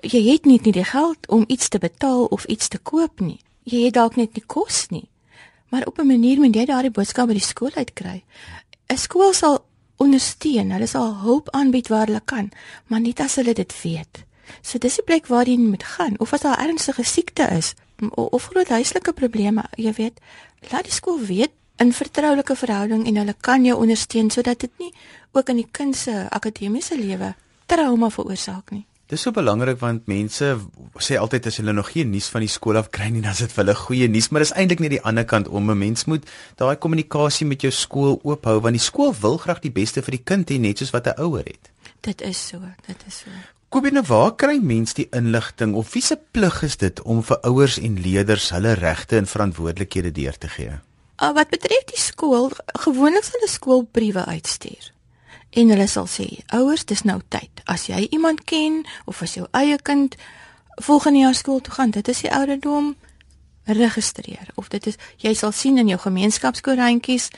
Jy 0.00 0.32
het 0.32 0.44
nie 0.44 0.60
die 0.60 0.84
geld 0.84 1.28
om 1.28 1.44
iets 1.46 1.68
te 1.68 1.78
betaal 1.78 2.24
of 2.24 2.44
iets 2.44 2.68
te 2.68 2.78
koop 2.78 3.20
nie. 3.20 3.40
Jy 3.62 3.84
het 3.84 3.94
dalk 3.94 4.16
net 4.16 4.34
nie 4.34 4.44
kos 4.46 4.86
nie 4.88 5.08
maar 5.68 5.86
op 5.86 5.98
'n 5.98 6.06
manier 6.06 6.38
moet 6.38 6.54
jy 6.54 6.64
daardie 6.64 6.90
boodskap 6.90 7.26
by 7.26 7.32
die 7.32 7.42
skool 7.42 7.74
uitkry. 7.74 8.24
'n 8.86 8.96
Skool 8.96 9.32
sal 9.32 9.64
ondersteun, 9.96 10.70
hulle 10.70 10.86
sal 10.86 11.14
hulp 11.14 11.50
aanbied 11.50 11.88
waar 11.88 12.06
hulle 12.06 12.22
kan, 12.24 12.50
maar 12.86 13.00
nie 13.00 13.14
as 13.16 13.34
hulle 13.34 13.52
dit 13.52 13.82
weet. 13.82 14.24
So 14.62 14.78
dis 14.78 14.94
die 14.94 15.04
plek 15.04 15.26
waar 15.26 15.48
jy 15.48 15.56
moet 15.58 15.82
gaan 15.82 16.18
of 16.18 16.32
as 16.32 16.40
daar 16.40 16.58
ernstige 16.58 17.04
siekte 17.04 17.42
is 17.42 17.74
of 18.14 18.48
groot 18.52 18.68
huislike 18.68 19.12
probleme, 19.12 19.64
jy 19.76 19.92
weet, 19.92 20.20
laat 20.70 20.84
die 20.84 20.92
skool 20.92 21.20
weet 21.20 21.52
in 21.76 21.92
vertroulike 21.92 22.56
verhouding 22.56 23.06
en 23.06 23.16
hulle 23.20 23.34
kan 23.40 23.64
jou 23.64 23.76
ondersteun 23.76 24.30
sodat 24.30 24.60
dit 24.64 24.72
nie 24.78 24.92
ook 25.32 25.48
in 25.52 25.56
die 25.60 25.70
kind 25.72 25.96
se 25.96 26.26
akademiese 26.30 26.96
lewe 26.96 27.34
trauma 27.66 28.10
veroorsaak 28.10 28.70
nie. 28.72 28.86
Dis 29.06 29.22
so 29.22 29.30
belangrik 29.30 29.78
want 29.78 30.08
mense 30.10 30.48
sê 30.98 31.18
altyd 31.20 31.46
as 31.46 31.60
hulle 31.60 31.74
nog 31.76 31.92
geen 31.92 32.10
nuus 32.10 32.26
van 32.32 32.42
die 32.42 32.50
skool 32.50 32.80
af 32.80 32.88
kry 32.90 33.06
nie, 33.12 33.22
dan 33.22 33.36
is 33.36 33.44
dit 33.44 33.52
vir 33.54 33.62
hulle 33.62 33.76
goeie 33.78 34.08
nuus, 34.10 34.30
maar 34.32 34.42
dis 34.42 34.54
eintlik 34.58 34.82
net 34.82 34.96
die 34.96 35.02
ander 35.06 35.26
kant 35.28 35.48
om 35.48 35.70
'n 35.70 35.78
mens 35.78 36.06
moet 36.10 36.26
daai 36.56 36.76
kommunikasie 36.76 37.46
met 37.46 37.62
jou 37.62 37.70
skool 37.70 38.18
oophou 38.24 38.60
want 38.60 38.74
die 38.74 38.86
skool 38.90 39.14
wil 39.20 39.38
graag 39.38 39.60
die 39.60 39.70
beste 39.70 40.02
vir 40.02 40.18
die 40.18 40.24
kind 40.24 40.50
hê 40.50 40.58
net 40.58 40.78
soos 40.78 40.90
wat 40.90 41.06
'n 41.06 41.20
ouer 41.22 41.44
het. 41.44 41.70
Dit 42.00 42.20
is 42.20 42.48
so, 42.48 42.58
dit 42.86 43.04
is 43.06 43.18
so. 43.18 43.30
Kobine, 43.68 44.02
waar 44.06 44.34
kry 44.38 44.58
mense 44.62 44.94
die 44.94 45.08
inligting 45.10 45.74
of 45.74 45.92
wie 45.92 46.02
se 46.02 46.18
plig 46.30 46.62
is 46.62 46.76
dit 46.78 47.02
om 47.02 47.22
vir 47.26 47.40
ouers 47.48 47.78
en 47.82 47.96
leerders 48.00 48.50
hulle 48.54 48.76
regte 48.78 49.18
en 49.18 49.26
verantwoordelikhede 49.26 50.12
deur 50.14 50.38
te 50.38 50.48
gee? 50.48 50.76
Uh, 51.16 51.32
wat 51.34 51.50
betref 51.50 51.88
die 51.90 51.98
skool, 52.00 52.50
gewoonlik 52.84 53.24
sal 53.24 53.42
'n 53.42 53.50
skool 53.50 53.82
briewe 53.90 54.24
uitstuur. 54.24 54.92
En 55.50 55.68
hulle 55.68 55.86
sal 55.86 56.06
sê 56.06 56.44
ouers 56.46 56.84
dis 56.84 57.02
nou 57.02 57.20
tyd. 57.28 57.50
As 57.64 57.86
jy 57.86 58.06
iemand 58.10 58.44
ken 58.44 58.86
of 59.04 59.22
as 59.22 59.34
jou 59.34 59.46
eie 59.50 59.78
kind 59.82 60.16
volgende 60.82 61.18
jaar 61.18 61.34
skool 61.34 61.60
toe 61.60 61.74
gaan 61.74 61.90
dit 61.90 62.08
is 62.08 62.20
die 62.20 62.32
ouderdom 62.32 62.96
registreer. 63.64 64.46
Of 64.54 64.68
dit 64.68 64.86
is 64.86 64.96
jy 65.16 65.34
sal 65.34 65.52
sien 65.52 65.78
in 65.78 65.88
jou 65.88 65.98
gemeenskapskoerantjies 65.98 67.30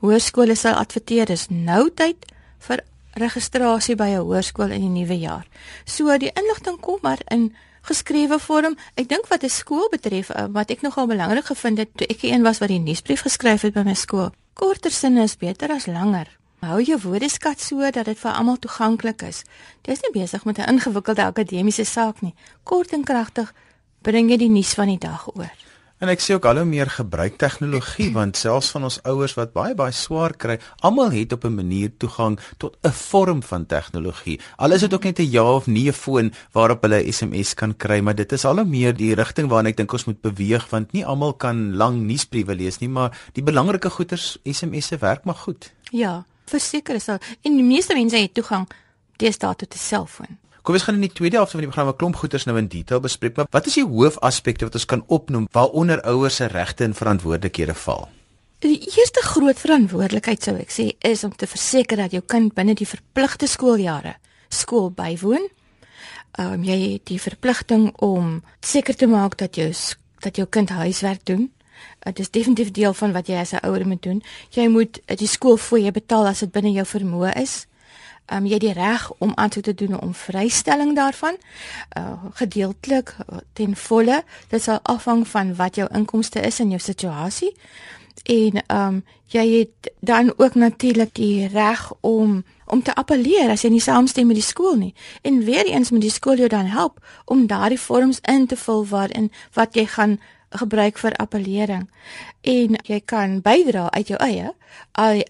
hoërskole 0.00 0.54
sal 0.54 0.74
adverteer 0.74 1.26
dis 1.26 1.46
nou 1.48 1.90
tyd 1.94 2.26
vir 2.58 2.84
registrasie 3.14 3.96
by 3.96 4.08
'n 4.08 4.24
hoërskool 4.24 4.70
in 4.70 4.80
die 4.80 5.00
nuwe 5.00 5.18
jaar 5.18 5.46
so 5.84 6.18
die 6.18 6.32
inligting 6.34 6.80
kom 6.80 6.98
maar 7.02 7.20
in 7.28 7.54
geskrewe 7.82 8.38
vorm 8.38 8.76
ek 8.94 9.08
dink 9.08 9.26
wat 9.28 9.42
'n 9.42 9.48
skool 9.48 9.88
betref 9.90 10.30
eh, 10.30 10.46
wat 10.50 10.70
ek 10.70 10.82
nogal 10.82 11.06
belangrik 11.06 11.44
gevind 11.44 11.78
het 11.78 11.90
toe 11.96 12.06
ek 12.06 12.22
een 12.22 12.42
was 12.42 12.58
wat 12.58 12.68
die 12.68 12.78
nuusbrief 12.78 13.22
geskryf 13.22 13.62
het 13.62 13.74
by 13.74 13.82
my 13.82 13.94
skool 13.94 14.30
korter 14.54 14.90
sinne 14.90 15.22
is 15.22 15.36
beter 15.36 15.70
as 15.70 15.86
langer 15.86 16.40
Hou 16.60 16.82
jou 16.84 16.98
woordeskat 17.00 17.60
so 17.60 17.80
dat 17.90 18.04
dit 18.04 18.18
vir 18.20 18.32
almal 18.36 18.58
toeganklik 18.60 19.22
is. 19.24 19.44
Jy 19.86 19.92
is 19.92 20.02
nie 20.04 20.12
besig 20.12 20.44
met 20.44 20.58
'n 20.58 20.68
ingewikkelde 20.68 21.24
akademiese 21.24 21.84
saak 21.84 22.20
nie. 22.20 22.34
Kort 22.64 22.92
en 22.92 23.04
kragtig 23.04 23.54
bring 24.02 24.28
jy 24.30 24.36
die 24.36 24.50
nuus 24.50 24.74
van 24.74 24.88
die 24.88 24.98
dag 24.98 25.28
oor. 25.34 25.69
En 26.00 26.08
ek 26.08 26.22
sien 26.24 26.38
ook 26.38 26.46
al 26.48 26.56
hoe 26.62 26.64
meer 26.64 26.88
gebruik 26.88 27.34
tegnologie 27.36 28.06
want 28.14 28.38
selfs 28.40 28.70
van 28.72 28.86
ons 28.88 28.96
ouers 29.04 29.34
wat 29.36 29.50
baie 29.52 29.74
baie 29.76 29.92
swaar 29.92 30.32
kry, 30.32 30.56
almal 30.80 31.12
het 31.12 31.34
op 31.36 31.44
'n 31.44 31.54
manier 31.54 31.90
toegang 32.00 32.38
tot 32.56 32.78
'n 32.80 32.92
vorm 32.92 33.42
van 33.42 33.66
tegnologie. 33.66 34.40
Al 34.56 34.72
is 34.72 34.80
dit 34.80 34.94
ook 34.94 35.04
net 35.04 35.18
'n 35.18 35.30
ja 35.30 35.44
of 35.44 35.66
nee 35.66 35.92
foon 35.92 36.32
waarop 36.52 36.82
hulle 36.82 37.12
SMS 37.12 37.54
kan 37.54 37.76
kry, 37.76 38.00
maar 38.00 38.14
dit 38.14 38.32
is 38.32 38.44
al 38.44 38.56
hoe 38.56 38.64
meer 38.64 38.96
die 38.96 39.14
rigting 39.14 39.48
waarna 39.48 39.68
ek 39.68 39.76
dink 39.76 39.92
ons 39.92 40.04
moet 40.04 40.20
beweeg 40.20 40.70
want 40.70 40.92
nie 40.92 41.04
almal 41.04 41.34
kan 41.34 41.76
lang 41.76 42.00
nuusbriewe 42.00 42.54
lees 42.54 42.78
nie, 42.78 42.88
maar 42.88 43.18
die 43.32 43.42
belangrike 43.42 43.90
goeters 43.90 44.38
SMS'e 44.44 44.96
werk 44.98 45.24
maar 45.24 45.34
goed. 45.34 45.72
Ja, 45.90 46.24
verseker 46.46 46.94
is 46.94 47.08
al 47.08 47.18
en 47.42 47.56
die 47.56 47.62
meeste 47.62 47.94
mense 47.94 48.16
het 48.16 48.34
toegang 48.34 48.68
deesdae 49.16 49.54
tot 49.54 49.74
'n 49.74 49.78
selfoon. 49.78 50.38
Kom 50.62 50.74
ons 50.76 50.82
gaan 50.84 50.94
in 50.94 51.06
die 51.06 51.12
tweede 51.12 51.36
helfte 51.36 51.56
van 51.56 51.64
die 51.64 51.70
program 51.70 51.88
'n 51.92 51.96
klomp 51.96 52.16
goeters 52.16 52.44
nou 52.44 52.58
in 52.58 52.68
detail 52.68 53.00
bespreek, 53.00 53.36
maar 53.36 53.46
wat 53.50 53.66
is 53.66 53.74
die 53.74 53.86
hoofaspekte 53.86 54.64
wat 54.64 54.74
ons 54.74 54.84
kan 54.84 55.04
opnoem 55.06 55.48
waaronder 55.52 56.02
ouers 56.02 56.36
se 56.36 56.46
regte 56.46 56.84
en 56.84 56.94
verantwoordelikhede 56.94 57.74
val? 57.74 58.08
Die 58.58 58.80
eerste 58.96 59.22
groot 59.22 59.58
verantwoordelikheid 59.58 60.42
sou 60.42 60.56
ek 60.56 60.70
sê 60.70 60.92
is 60.98 61.24
om 61.24 61.32
te 61.36 61.46
verseker 61.46 61.96
dat 61.96 62.12
jou 62.12 62.22
kind 62.26 62.54
binne 62.54 62.74
die 62.74 62.86
verpligte 62.86 63.46
skooljare 63.46 64.16
skool 64.48 64.90
bywoon. 64.90 65.48
Ehm 66.38 66.52
um, 66.52 66.64
jy 66.64 66.92
het 66.92 67.06
die 67.06 67.20
verpligting 67.20 67.96
om 67.96 68.42
seker 68.60 68.96
te 68.96 69.06
maak 69.06 69.38
dat 69.38 69.56
jou 69.56 69.72
dat 70.20 70.36
jou 70.36 70.46
kind 70.46 70.68
huiswerk 70.68 71.24
doen. 71.24 71.50
Dit 72.04 72.18
is 72.18 72.30
definitief 72.30 72.70
deel 72.70 72.94
van 72.94 73.12
wat 73.12 73.28
jy 73.28 73.40
as 73.40 73.52
'n 73.52 73.64
ouer 73.64 73.86
moet 73.86 74.02
doen. 74.02 74.22
Jy 74.50 74.68
moet 74.68 75.00
die 75.06 75.26
skool 75.26 75.56
jou 75.56 75.92
betaal 75.92 76.26
as 76.26 76.40
dit 76.40 76.52
binne 76.52 76.72
jou 76.72 76.86
vermoë 76.86 77.32
is. 77.40 77.66
Um, 78.32 78.46
jy 78.46 78.58
die 78.62 78.72
reg 78.72 79.08
om 79.18 79.32
aansoek 79.34 79.64
te 79.64 79.74
doen 79.74 80.00
om 80.00 80.14
vrystelling 80.14 80.94
daarvan. 80.96 81.36
Uh 81.98 82.30
gedeeltelik 82.38 83.16
ten 83.52 83.76
volle. 83.76 84.22
Dit 84.48 84.62
sal 84.62 84.78
afhang 84.82 85.28
van 85.28 85.54
wat 85.54 85.74
jou 85.74 85.88
inkomste 85.92 86.40
is 86.40 86.60
en 86.60 86.68
jou 86.70 86.80
situasie. 86.80 87.54
En 88.22 88.62
ehm 88.66 88.86
um, 88.86 89.04
jy 89.30 89.46
het 89.58 89.92
dan 90.00 90.32
ook 90.36 90.54
natuurlik 90.54 91.14
die 91.14 91.48
reg 91.48 91.92
om 92.00 92.44
om 92.66 92.82
te 92.82 92.94
appeleer 92.94 93.50
as 93.50 93.62
jy 93.62 93.70
nie 93.70 93.82
saamstem 93.82 94.26
met 94.26 94.38
die 94.38 94.46
skool 94.46 94.76
nie. 94.78 94.94
En 95.22 95.44
weer 95.44 95.66
eens 95.66 95.90
moet 95.90 96.00
die 96.00 96.10
skool 96.10 96.36
jou 96.36 96.48
dan 96.48 96.66
help 96.66 96.98
om 97.24 97.46
daardie 97.46 97.80
vorms 97.80 98.20
in 98.22 98.46
te 98.46 98.56
vul 98.56 98.86
waarin 98.86 99.32
wat 99.52 99.74
jy 99.74 99.86
gaan 99.86 100.20
gebruik 100.50 100.98
vir 100.98 101.16
appellering. 101.16 101.90
En 102.40 102.76
jy 102.82 103.00
kan 103.04 103.40
bydra 103.42 103.90
uit 103.90 104.08
jou 104.08 104.18
eie 104.18 104.52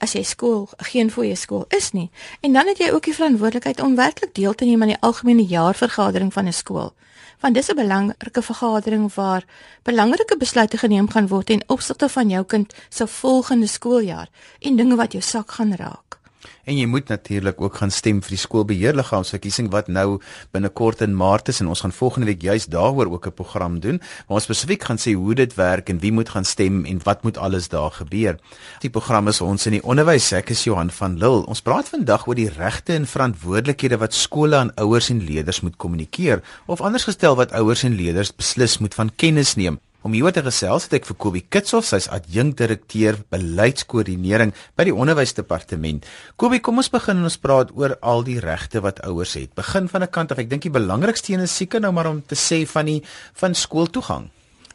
as 0.00 0.14
jy 0.14 0.22
skool 0.24 0.68
geen 0.90 1.10
fooie 1.10 1.36
skool 1.36 1.64
is 1.76 1.90
nie. 1.92 2.10
En 2.40 2.52
dan 2.52 2.68
het 2.68 2.78
jy 2.78 2.90
ook 2.90 3.04
die 3.04 3.14
verantwoordelikheid 3.14 3.80
om 3.80 3.96
werklik 3.96 4.34
deel 4.34 4.54
te 4.54 4.64
neem 4.64 4.82
aan 4.82 4.94
die 4.94 5.00
algemene 5.00 5.44
jaarvergadering 5.44 6.32
van 6.32 6.46
'n 6.46 6.52
skool. 6.52 6.92
Want 7.40 7.54
dis 7.54 7.70
'n 7.70 7.76
belangrike 7.76 8.42
vergadering 8.42 9.14
waar 9.14 9.44
belangrike 9.82 10.36
besluite 10.36 10.76
geneem 10.76 11.10
gaan 11.10 11.28
word 11.28 11.50
in 11.50 11.62
opsigte 11.66 12.08
van 12.08 12.28
jou 12.28 12.44
kind 12.44 12.74
se 12.88 13.06
volgende 13.06 13.66
skooljaar 13.66 14.28
en 14.60 14.76
dinge 14.76 14.96
wat 14.96 15.12
jou 15.12 15.22
sak 15.22 15.50
gaan 15.50 15.74
raak. 15.74 16.19
En 16.64 16.76
jy 16.76 16.86
moet 16.86 17.08
natuurlik 17.08 17.60
ook 17.60 17.76
gaan 17.80 17.90
stem 17.90 18.20
vir 18.22 18.34
die 18.36 18.40
skoolbeheerliggaamsverkiesing 18.42 19.70
wat 19.72 19.88
nou 19.88 20.20
binnekort 20.52 21.00
in 21.00 21.16
Maart 21.16 21.48
is 21.48 21.60
en 21.60 21.70
ons 21.72 21.80
gaan 21.80 21.92
volgende 21.92 22.26
week 22.26 22.42
juis 22.42 22.66
daaroor 22.66 23.10
ook 23.12 23.26
'n 23.26 23.32
program 23.32 23.80
doen 23.80 24.00
waar 24.26 24.38
ons 24.40 24.44
spesifiek 24.44 24.84
gaan 24.84 24.98
sê 24.98 25.12
hoe 25.14 25.34
dit 25.34 25.54
werk 25.54 25.88
en 25.88 25.98
wie 25.98 26.12
moet 26.12 26.28
gaan 26.28 26.44
stem 26.44 26.84
en 26.84 27.00
wat 27.02 27.22
moet 27.22 27.38
alles 27.38 27.68
daar 27.68 27.90
gebeur. 27.90 28.38
Die 28.80 28.90
program 28.90 29.28
is 29.28 29.40
ons 29.40 29.66
in 29.66 29.72
die 29.72 29.82
onderwys. 29.82 30.32
Ek 30.32 30.50
is 30.50 30.64
Johan 30.64 30.90
van 30.90 31.18
Lille. 31.18 31.46
Ons 31.46 31.62
praat 31.62 31.88
vandag 31.88 32.26
oor 32.26 32.34
die 32.34 32.50
regte 32.50 32.92
en 32.92 33.06
verantwoordelikhede 33.06 33.98
wat 33.98 34.14
skole 34.14 34.56
aan 34.56 34.74
ouers 34.74 35.10
en 35.10 35.24
leerders 35.24 35.60
moet 35.60 35.76
kommunikeer 35.76 36.42
of 36.66 36.80
anders 36.80 37.04
gestel 37.04 37.36
wat 37.36 37.52
ouers 37.52 37.82
en 37.82 37.94
leerders 37.94 38.34
beslis 38.34 38.78
moet 38.78 38.94
van 38.94 39.10
kennis 39.16 39.54
neem. 39.54 39.80
Om 40.00 40.14
hieroor 40.16 40.32
te 40.32 40.40
gesels 40.40 40.86
het 40.86 40.94
ek 40.96 41.06
vir 41.10 41.16
Kobie 41.20 41.42
Kitshof, 41.52 41.84
sy's 41.84 42.06
adjunkdirekteur 42.08 43.18
beleidskoördinering 43.34 44.54
by 44.72 44.86
die 44.88 44.94
onderwysdepartement. 44.96 46.06
Kobie, 46.40 46.62
kom 46.64 46.80
ons 46.80 46.88
begin 46.88 47.20
en 47.20 47.28
ons 47.28 47.36
praat 47.36 47.74
oor 47.76 47.98
al 48.00 48.24
die 48.24 48.38
regte 48.40 48.80
wat 48.80 49.02
ouers 49.04 49.36
het. 49.36 49.52
Begin 49.60 49.92
van 49.92 50.02
'n 50.02 50.08
kant 50.08 50.32
af. 50.32 50.38
Ek 50.38 50.48
dink 50.48 50.62
die 50.62 50.72
belangrikste 50.72 51.34
een 51.34 51.44
is 51.44 51.56
seker 51.56 51.80
nou 51.80 51.92
maar 51.92 52.08
om 52.08 52.22
te 52.26 52.34
sê 52.34 52.66
van 52.66 52.86
die 52.86 53.02
van 53.34 53.54
skooltoegang. 53.54 54.30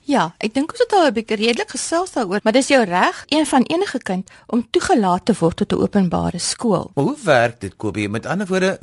Ja, 0.05 0.35
ek 0.37 0.53
dink 0.53 0.71
ons 0.71 0.79
het 0.79 0.93
al 0.93 1.07
'n 1.07 1.13
bietjie 1.13 1.37
redelik 1.37 1.71
gesels 1.71 2.11
daaroor, 2.11 2.39
maar 2.43 2.53
dis 2.53 2.67
jou 2.67 2.83
reg, 2.85 3.25
een 3.29 3.45
van 3.45 3.63
enige 3.63 3.97
kind 3.97 4.29
om 4.47 4.67
toegelaat 4.69 5.25
te 5.25 5.33
word 5.39 5.57
tot 5.57 5.73
'n 5.73 5.81
openbare 5.81 6.39
skool. 6.39 6.91
Maar 6.93 7.05
hoe 7.05 7.17
werk 7.23 7.59
dit, 7.61 7.75
Kobie? 7.75 8.09
Met 8.09 8.25
ander 8.25 8.47
woorde, 8.47 8.79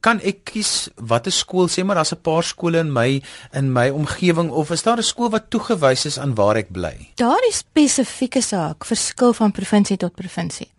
kan 0.00 0.20
ek 0.24 0.44
kies 0.48 0.88
watter 0.96 1.32
skool 1.32 1.68
sê 1.68 1.84
maar 1.84 1.96
daar's 2.00 2.12
'n 2.12 2.22
paar 2.22 2.42
skole 2.42 2.78
in 2.78 2.92
my 2.92 3.22
in 3.52 3.72
my 3.72 3.88
omgewing 3.90 4.50
of 4.50 4.70
is 4.70 4.82
daar 4.82 4.98
'n 4.98 5.02
skool 5.02 5.30
wat 5.30 5.50
toegewys 5.50 6.06
is 6.06 6.18
aan 6.18 6.34
waar 6.34 6.56
ek 6.56 6.72
bly? 6.72 7.10
Daardie 7.14 7.52
spesifieke 7.52 8.40
saak 8.40 8.84
verskil 8.84 9.32
van 9.32 9.52
provinsie 9.52 9.96
tot 9.96 10.14
provinsie. 10.14 10.70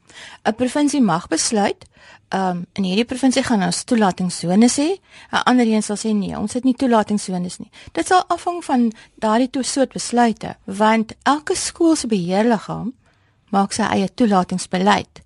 'n 0.43 0.55
Provinsie 0.55 1.01
mag 1.01 1.27
besluit, 1.27 1.85
ehm 2.29 2.49
um, 2.49 2.65
in 2.73 2.83
hierdie 2.83 3.05
provinsie 3.05 3.43
gaan 3.43 3.63
ons 3.63 3.83
toelatingssones 3.83 4.77
hê, 4.77 4.89
'n 5.31 5.43
ander 5.45 5.67
een 5.67 5.83
sal 5.83 5.97
sê 5.97 6.13
nee, 6.13 6.37
ons 6.37 6.53
het 6.53 6.63
nie 6.63 6.73
toelatingssones 6.73 7.57
nie. 7.57 7.71
Dit 7.91 8.07
sal 8.07 8.23
afhang 8.27 8.63
van 8.63 8.91
daardie 9.15 9.49
toe 9.49 9.63
soort 9.63 9.93
besluite, 9.93 10.55
want 10.65 11.13
elke 11.23 11.55
skool 11.55 11.95
se 11.95 12.07
beheerliggaam 12.07 12.93
maak 13.49 13.73
sy 13.73 13.83
eie 13.83 14.09
toelatingsbeleid 14.13 15.24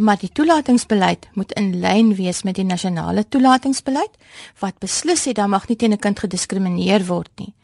maar 0.00 0.18
die 0.18 0.32
toelatingsbeleid 0.32 1.28
moet 1.32 1.52
in 1.52 1.80
lyn 1.80 2.14
wees 2.14 2.42
met 2.42 2.54
die 2.54 2.64
nasionale 2.64 3.24
toelatingsbeleid 3.28 4.10
wat 4.58 4.78
beslis 4.78 5.24
het 5.24 5.36
dat 5.36 5.48
mag 5.48 5.68
nie 5.68 5.76
teen 5.76 5.92
'n 5.92 5.98
kind 5.98 6.18
gediskrimineer 6.18 7.06
word 7.06 7.30
nie. 7.36 7.54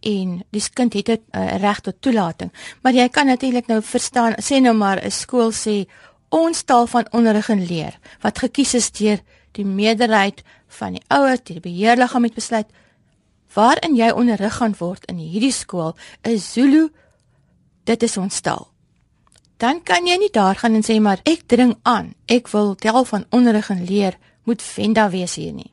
En 0.00 0.44
die 0.50 0.62
kind 0.72 0.92
het 0.92 1.08
'n 1.08 1.20
uh, 1.38 1.56
reg 1.56 1.80
tot 1.80 2.00
toelating. 2.00 2.52
Maar 2.82 2.92
jy 2.92 3.08
kan 3.08 3.26
natuurlik 3.26 3.66
nou 3.66 3.82
verstaan 3.82 4.34
sê 4.42 4.60
nou 4.60 4.74
maar 4.74 5.04
'n 5.04 5.10
skool 5.10 5.52
sê 5.52 5.86
ons 6.28 6.62
taal 6.62 6.86
van 6.86 7.06
onderrig 7.10 7.48
en 7.48 7.66
leer 7.66 7.98
wat 8.20 8.38
gekies 8.38 8.74
is 8.74 8.90
deur 8.90 9.20
die 9.52 9.64
meerderheid 9.64 10.42
van 10.78 10.96
die 10.98 11.04
ouers 11.08 11.44
die 11.46 11.60
beheerliggaam 11.60 12.26
het 12.28 12.34
besluit 12.34 12.70
waarin 13.54 13.96
jy 13.96 14.10
onderrig 14.10 14.58
gaan 14.58 14.74
word 14.78 15.06
in 15.10 15.20
hierdie 15.22 15.54
skool 15.54 15.94
is 16.22 16.52
Zulu 16.52 16.88
dit 17.84 18.02
is 18.02 18.16
ons 18.16 18.40
taal 18.40 18.66
dan 19.56 19.82
kan 19.82 20.06
jy 20.06 20.16
nie 20.20 20.32
daar 20.32 20.58
gaan 20.60 20.74
en 20.74 20.84
sê 20.84 20.98
maar 21.00 21.20
ek 21.24 21.46
dring 21.48 21.76
aan, 21.82 22.14
ek 22.26 22.48
wil 22.52 22.74
tel 22.74 23.04
van 23.04 23.24
onderrig 23.30 23.70
en 23.70 23.84
leer 23.84 24.18
moet 24.44 24.62
Venda 24.62 25.08
wees 25.10 25.34
hier 25.34 25.52
nie. 25.52 25.70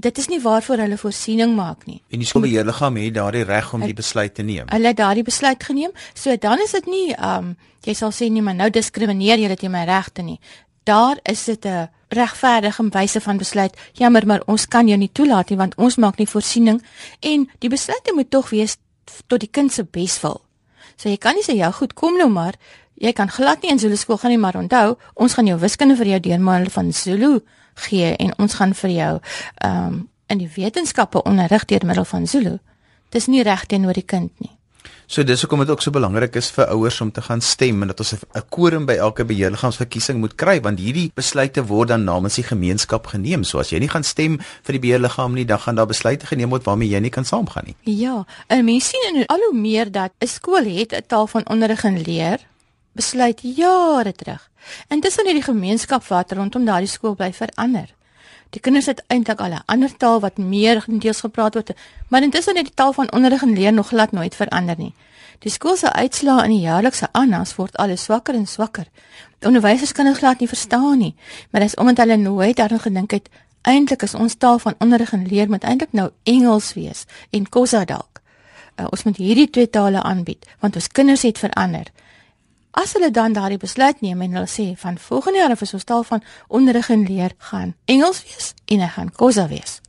Dit 0.00 0.18
is 0.18 0.30
nie 0.30 0.40
waarvoor 0.40 0.80
hulle 0.84 0.96
voorsiening 0.96 1.56
maak 1.56 1.84
nie. 1.86 1.98
En 2.08 2.22
die 2.22 2.28
skoolbeheerliggaam 2.28 2.96
het 2.96 3.14
daardie 3.14 3.44
reg 3.44 3.72
om 3.74 3.82
die 3.84 3.96
besluit 3.96 4.34
te 4.34 4.42
neem. 4.46 4.68
Hulle 4.70 4.92
het 4.92 4.96
daardie 4.96 5.26
besluit 5.26 5.64
geneem, 5.64 5.92
so 6.14 6.36
dan 6.36 6.62
is 6.64 6.72
dit 6.78 6.86
nie 6.86 7.08
um 7.18 7.56
jy 7.84 7.94
sal 7.96 8.12
sê 8.12 8.28
nie 8.30 8.42
maar 8.44 8.56
nou 8.56 8.70
diskrimineer 8.70 9.40
jy 9.40 9.48
dit 9.56 9.64
in 9.68 9.74
my 9.74 9.84
regte 9.88 10.22
nie. 10.22 10.38
Daar 10.88 11.18
is 11.28 11.44
dit 11.44 11.66
'n 11.66 11.88
regverdige 12.08 12.88
wyse 12.90 13.20
van 13.20 13.36
besluit. 13.36 13.76
Jammer, 13.92 14.26
maar 14.26 14.42
ons 14.46 14.66
kan 14.66 14.88
jou 14.88 14.98
nie 14.98 15.12
toelaat 15.12 15.50
nie 15.50 15.58
want 15.58 15.74
ons 15.74 15.96
maak 15.96 16.18
nie 16.18 16.28
voorsiening 16.28 16.82
en 17.20 17.50
die 17.58 17.68
besluit 17.68 18.12
moet 18.14 18.30
tog 18.30 18.50
wees 18.50 18.76
tot 19.26 19.40
die 19.40 19.50
kind 19.50 19.72
se 19.72 19.84
beswil. 19.84 20.40
So 20.96 21.08
jy 21.08 21.16
kan 21.16 21.34
nie 21.34 21.44
sê 21.44 21.56
ja, 21.56 21.70
goed, 21.70 21.94
kom 21.94 22.16
nou 22.16 22.28
maar. 22.28 22.54
Jy 23.00 23.14
kan 23.16 23.30
glad 23.32 23.62
nie 23.64 23.70
in 23.72 23.78
Zulu 23.80 23.96
skool 23.96 24.18
gaan 24.20 24.34
nie, 24.34 24.38
maar 24.38 24.58
onthou, 24.60 24.98
ons 25.14 25.32
gaan 25.32 25.46
jou 25.48 25.56
wiskunde 25.58 25.96
vir 25.96 26.06
jou 26.06 26.20
deurmaal 26.20 26.68
van 26.68 26.92
Zulu 26.92 27.38
gee 27.86 28.12
en 28.20 28.34
ons 28.38 28.54
gaan 28.54 28.74
vir 28.76 28.90
jou 28.90 29.12
ehm 29.64 29.86
um, 29.86 30.00
in 30.30 30.38
die 30.38 30.50
wetenskappe 30.54 31.24
onderrig 31.26 31.64
deur 31.66 31.82
middel 31.82 32.04
van 32.06 32.26
Zulu. 32.26 32.58
Dis 33.10 33.26
nie 33.26 33.42
reg 33.42 33.64
teenoor 33.66 33.96
die 33.98 34.06
kind 34.06 34.30
nie. 34.38 34.52
So 35.10 35.24
dis 35.26 35.40
hoekom 35.42 35.64
dit 35.64 35.70
ook 35.72 35.82
so 35.82 35.90
belangrik 35.90 36.36
is 36.38 36.52
vir 36.54 36.68
ouers 36.70 37.00
om 37.02 37.10
te 37.10 37.22
gaan 37.22 37.40
stem 37.42 37.82
en 37.82 37.90
dat 37.90 37.98
ons 38.00 38.12
'n 38.14 38.42
quorum 38.48 38.86
by 38.86 38.94
elke 38.94 39.24
beheerliggaamsverkiesing 39.24 40.20
moet 40.20 40.34
kry 40.34 40.60
want 40.60 40.78
hierdie 40.78 41.10
besluite 41.14 41.66
word 41.66 41.88
dan 41.88 42.04
namens 42.04 42.34
die 42.34 42.44
gemeenskap 42.44 43.06
geneem. 43.06 43.44
So 43.44 43.58
as 43.58 43.70
jy 43.70 43.78
nie 43.78 43.88
gaan 43.88 44.04
stem 44.04 44.38
vir 44.62 44.72
die 44.72 44.78
beheerliggaam 44.78 45.34
nie, 45.34 45.44
dan 45.44 45.58
gaan 45.58 45.74
daar 45.74 45.86
besluite 45.86 46.26
geneem 46.26 46.50
word 46.50 46.64
waarmee 46.64 46.88
jy 46.88 47.00
nie 47.00 47.10
kan 47.10 47.24
saamgaan 47.24 47.64
nie. 47.66 47.76
Ja, 47.82 48.24
en 48.46 48.64
mense 48.64 48.88
sien 48.88 49.26
al 49.26 49.38
hoe 49.50 49.58
meer 49.58 49.90
dat 49.90 50.12
'n 50.20 50.26
skool 50.26 50.64
het 50.64 50.92
'n 50.92 51.02
taal 51.06 51.26
van 51.26 51.48
onderrig 51.48 51.84
en 51.84 52.02
leer 52.02 52.38
besluit 52.92 53.40
jare 53.42 54.12
terug. 54.12 54.50
Intussen 54.88 55.26
het 55.26 55.34
die 55.34 55.46
gemeenskap 55.46 56.04
wat 56.06 56.32
rondom 56.32 56.64
daardie 56.64 56.90
skool 56.90 57.14
bly 57.14 57.32
verander. 57.32 57.88
Die 58.50 58.60
kinders 58.60 58.86
het 58.86 59.04
eintlik 59.06 59.40
al 59.40 59.52
'n 59.52 59.62
ander 59.66 59.96
taal 59.96 60.20
wat 60.20 60.38
meer 60.38 60.84
deels 60.86 61.20
gepraat 61.20 61.54
word, 61.54 61.70
maar 62.08 62.22
intussen 62.22 62.56
het 62.56 62.66
die 62.66 62.74
taal 62.74 62.92
van 62.92 63.12
onderrig 63.12 63.42
en 63.42 63.52
leer 63.52 63.72
nog 63.72 63.88
glad 63.88 64.12
nooit 64.12 64.34
verander 64.34 64.74
nie. 64.78 64.94
Die 65.38 65.50
skool 65.50 65.76
se 65.76 65.92
uitslae 65.92 66.44
in 66.44 66.50
die 66.50 66.60
jaarlikse 66.60 67.08
ANAS 67.12 67.54
word 67.56 67.76
al 67.76 67.96
swakker 67.96 68.34
en 68.34 68.46
swakker. 68.46 68.86
Onderwysers 69.40 69.92
kan 69.92 70.04
dit 70.04 70.16
glad 70.16 70.38
nie 70.38 70.48
verstaan 70.48 70.98
nie, 70.98 71.14
maar 71.50 71.60
dit 71.60 71.70
is 71.70 71.76
omdat 71.76 71.96
hulle 71.96 72.16
nooit 72.16 72.56
daaraan 72.56 72.80
gedink 72.80 73.10
het 73.10 73.28
eintlik 73.62 74.02
is 74.02 74.14
ons 74.14 74.34
taal 74.34 74.58
van 74.58 74.74
onderrig 74.78 75.12
en 75.12 75.26
leer 75.28 75.48
moet 75.48 75.64
eintlik 75.64 75.92
nou 75.92 76.10
Engels 76.22 76.72
wees 76.74 77.04
en 77.30 77.48
Khoza 77.48 77.84
dalk. 77.84 78.20
Uh, 78.76 78.86
ons 78.90 79.02
moet 79.04 79.16
hierdie 79.16 79.50
twee 79.50 79.70
tale 79.70 80.02
aanbied 80.02 80.46
want 80.60 80.76
ons 80.76 80.88
kinders 80.88 81.22
het 81.22 81.38
verander. 81.38 81.90
As 82.70 82.92
hulle 82.94 83.10
dan 83.10 83.32
daardie 83.34 83.58
besluit 83.58 84.00
neem 84.00 84.20
en 84.22 84.34
hulle 84.38 84.50
sê 84.50 84.72
van 84.78 84.98
volgende 84.98 85.38
jaar 85.42 85.50
of 85.50 85.62
ons 85.62 85.84
taal 85.84 86.04
van 86.06 86.22
onderrig 86.48 86.90
en 86.90 87.06
leer 87.06 87.32
gaan 87.50 87.74
Engels 87.84 88.22
wees 88.22 88.52
en 88.66 88.80
hy 88.80 88.90
gaan 88.94 89.10
Khoza 89.10 89.48
wees. 89.50 89.80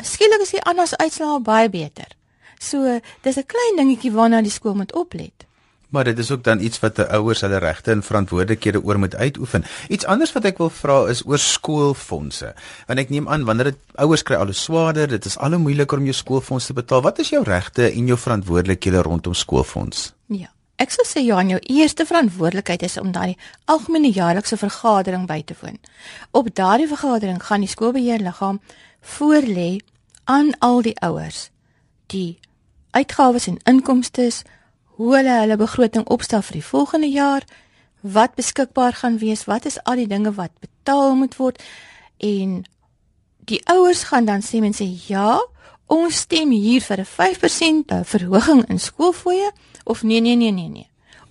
Skielik 0.00 0.44
is 0.44 0.52
die 0.56 0.64
anders 0.64 0.96
uitslae 0.96 1.40
baie 1.40 1.68
beter. 1.72 2.16
So, 2.60 3.00
dis 3.22 3.36
'n 3.36 3.46
klein 3.46 3.76
dingetjie 3.76 4.12
waarna 4.12 4.42
die 4.42 4.50
skool 4.50 4.74
moet 4.74 4.92
oplet. 4.92 5.46
Maar 5.88 6.04
dit 6.04 6.18
is 6.18 6.30
ook 6.30 6.44
dan 6.44 6.60
iets 6.60 6.78
wat 6.80 6.96
die 6.96 7.04
ouers 7.04 7.40
hulle 7.40 7.58
regte 7.58 7.90
en 7.90 8.02
verantwoordelikhede 8.02 8.82
oor 8.82 8.98
moet 8.98 9.16
uitoefen. 9.16 9.64
Iets 9.88 10.04
anders 10.04 10.32
wat 10.32 10.44
ek 10.44 10.58
wil 10.58 10.70
vra 10.70 11.08
is 11.08 11.26
oor 11.26 11.38
skoolfondse. 11.38 12.54
Want 12.86 12.98
ek 12.98 13.10
neem 13.10 13.28
aan 13.28 13.44
wanneer 13.44 13.64
dit 13.72 13.78
ouers 13.94 14.22
kry 14.22 14.36
al 14.36 14.44
hoe 14.44 14.54
swaarder, 14.54 15.08
dit 15.08 15.24
is 15.24 15.38
al 15.38 15.50
hoe 15.50 15.58
moeiliker 15.58 15.98
om 15.98 16.04
jou 16.04 16.14
skoolfonds 16.14 16.66
te 16.66 16.72
betaal. 16.72 17.02
Wat 17.02 17.18
is 17.18 17.28
jou 17.28 17.42
regte 17.42 17.90
en 17.90 18.06
jou 18.06 18.18
verantwoordelikhede 18.18 19.02
rondom 19.02 19.34
skoolfonds? 19.34 20.12
Ek 20.80 20.94
sou 20.94 21.04
sê 21.04 21.20
Johan, 21.20 21.50
jou 21.52 21.60
eerste 21.68 22.06
verantwoordelikheid 22.08 22.82
is 22.86 22.96
om 22.96 23.12
daai 23.12 23.36
algemene 23.68 24.08
jaarlikse 24.16 24.56
vergadering 24.56 25.26
by 25.28 25.42
te 25.44 25.54
woon. 25.60 25.76
Op 26.32 26.48
daardie 26.56 26.88
vergadering 26.88 27.42
gaan 27.44 27.60
die 27.60 27.68
skoolbeheerliggaam 27.68 28.60
voorlê 29.16 29.80
aan 30.24 30.54
al 30.64 30.80
die 30.82 30.96
ouers 31.04 31.50
die 32.10 32.38
uitgawes 32.90 33.46
en 33.46 33.60
inkomste, 33.70 34.30
hoe 34.96 35.16
hulle 35.16 35.36
hulle 35.42 35.58
begroting 35.60 36.06
opstel 36.10 36.42
vir 36.42 36.58
die 36.58 36.66
volgende 36.66 37.10
jaar, 37.12 37.44
wat 38.00 38.34
beskikbaar 38.34 38.96
gaan 39.02 39.18
wees, 39.20 39.44
wat 39.44 39.68
is 39.68 39.78
al 39.84 40.00
die 40.00 40.08
dinge 40.08 40.32
wat 40.34 40.52
betaal 40.64 41.14
moet 41.14 41.36
word 41.36 41.60
en 42.24 42.62
die 43.50 43.60
ouers 43.68 44.06
gaan 44.08 44.24
dan 44.24 44.42
sê 44.44 44.60
mense 44.64 44.86
ja, 45.08 45.38
ons 45.90 46.24
stem 46.24 46.50
hier 46.50 46.80
vir 46.80 47.04
'n 47.04 47.08
5% 47.08 47.92
eh, 47.92 48.04
verhoging 48.04 48.64
in 48.68 48.78
skoolfooie 48.78 49.52
of 49.90 50.02
nee 50.02 50.20
nee 50.20 50.36
nee 50.36 50.52
nee 50.54 50.68
nee. 50.68 50.86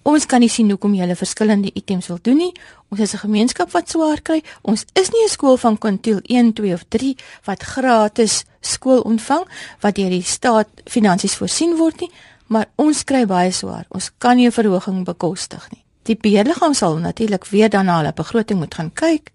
Ons 0.07 0.25
kan 0.25 0.39
nie 0.39 0.49
sien 0.49 0.69
hoekom 0.71 0.93
jy 0.95 1.03
hulle 1.03 1.15
verskillende 1.15 1.71
items 1.75 2.07
wil 2.09 2.19
doen 2.23 2.39
nie. 2.39 2.53
Ons 2.89 3.01
is 3.05 3.13
'n 3.13 3.23
gemeenskap 3.25 3.71
wat 3.71 3.89
swaar 3.89 4.21
kry. 4.21 4.41
Ons 4.61 4.85
is 4.93 5.09
nie 5.11 5.23
'n 5.23 5.29
skool 5.29 5.57
van 5.57 5.77
kwintiel 5.77 6.19
1, 6.23 6.53
2 6.53 6.73
of 6.73 6.83
3 6.87 7.15
wat 7.45 7.63
gratis 7.63 8.43
skool 8.61 9.01
ontvang 9.01 9.45
wat 9.81 9.95
deur 9.95 10.09
die 10.09 10.23
staat 10.23 10.67
finansies 10.85 11.35
voorsien 11.35 11.77
word 11.77 11.99
nie, 11.99 12.11
maar 12.47 12.69
ons 12.75 13.03
kry 13.03 13.25
baie 13.25 13.51
swaar. 13.51 13.85
Ons 13.89 14.11
kan 14.17 14.35
nie 14.35 14.47
'n 14.47 14.51
verhoging 14.51 15.05
bekostig 15.05 15.69
nie. 15.71 15.83
Die 16.03 16.15
beheerliggaam 16.15 16.73
sal 16.73 16.97
natuurlik 16.97 17.45
weer 17.45 17.69
dan 17.69 17.85
na 17.85 17.97
hulle 17.97 18.13
begroting 18.13 18.59
moet 18.59 18.75
gaan 18.75 18.93
kyk 18.93 19.31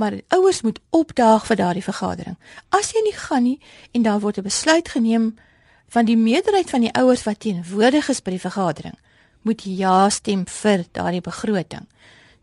maar 0.00 0.12
ouers 0.28 0.60
moet 0.60 0.80
opdaag 0.90 1.46
vir 1.46 1.56
daardie 1.56 1.84
vergadering. 1.84 2.36
As 2.68 2.92
jy 2.92 3.02
nie 3.04 3.16
gaan 3.16 3.42
nie 3.42 3.58
en 3.92 4.02
daar 4.02 4.20
word 4.20 4.38
'n 4.38 4.42
besluit 4.42 4.88
geneem 4.88 5.36
van 5.90 6.06
die 6.06 6.16
meerderheid 6.16 6.70
van 6.70 6.86
die 6.86 6.94
ouers 6.94 7.26
wat 7.26 7.42
teenwoordig 7.42 8.08
is 8.12 8.22
by 8.22 8.36
die 8.36 8.42
vergadering, 8.42 8.96
moet 9.42 9.64
ja 9.66 10.08
stem 10.10 10.46
vir 10.46 10.86
daardie 10.96 11.24
begroting. 11.24 11.86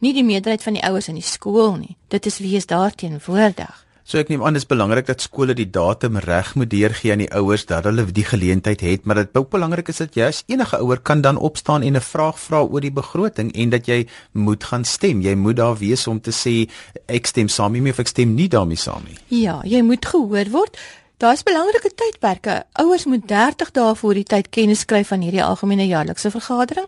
Nie 0.04 0.13
die 0.13 0.25
meerderheid 0.25 0.63
van 0.63 0.77
die 0.77 0.84
ouers 0.86 1.08
in 1.10 1.18
die 1.18 1.25
skool 1.25 1.77
nie. 1.80 1.96
Dit 2.13 2.27
is 2.30 2.42
wie 2.44 2.56
is 2.60 2.68
daar 2.70 2.94
teenwoordig. 2.94 3.84
So 4.08 4.22
ek 4.22 4.30
neem 4.32 4.44
aan 4.48 4.56
dis 4.56 4.63
belangrik 4.63 5.10
dat 5.10 5.20
skole 5.20 5.51
die 5.51 5.68
datum 5.68 6.16
reg 6.24 6.54
moet 6.56 6.70
deurgee 6.72 7.12
aan 7.12 7.25
die 7.25 7.32
ouers 7.36 7.66
dat 7.68 7.89
hulle 7.89 8.06
die 8.08 8.24
geleentheid 8.24 8.80
het, 8.86 9.04
maar 9.04 9.20
dit 9.20 9.36
ook 9.36 9.50
belangrik 9.51 9.89
is 9.92 10.00
dat 10.00 10.16
jy 10.16 10.30
as 10.32 10.39
enige 10.48 10.80
ouer 10.80 11.01
kan 11.04 11.20
dan 11.25 11.36
opstaan 11.36 11.84
en 11.84 12.00
'n 12.00 12.01
vraag 12.01 12.39
vra 12.39 12.62
oor 12.63 12.82
die 12.82 12.94
begroting 12.94 13.51
en 13.51 13.70
dat 13.70 13.86
jy 13.86 14.08
moet 14.32 14.63
gaan 14.63 14.86
stem. 14.86 15.22
Jy 15.22 15.36
moet 15.36 15.56
daar 15.56 15.75
wees 15.75 16.08
om 16.08 16.22
te 16.22 16.32
sê 16.32 16.70
ek 17.08 17.27
stem 17.27 17.50
saam 17.50 17.74
nie 17.74 17.92
of 17.92 18.00
ek 18.00 18.08
stem 18.08 18.36
nie 18.36 18.48
daarmee 18.48 18.77
saam 18.77 19.04
nie. 19.04 19.18
Ja, 19.44 19.62
jy 19.66 19.82
moet 19.82 20.06
gehoor 20.06 20.50
word. 20.51 20.77
Daar's 21.17 21.41
belangrike 21.43 21.89
tydperke. 21.95 22.63
Ouers 22.71 23.05
moet 23.05 23.27
30 23.27 23.71
dae 23.71 23.95
voor 23.95 24.13
die 24.13 24.24
tyd 24.24 24.50
kennis 24.53 24.83
kry 24.86 25.00
van 25.05 25.24
hierdie 25.25 25.41
algemene 25.41 25.88
jaarlikse 25.89 26.29
vergadering 26.29 26.86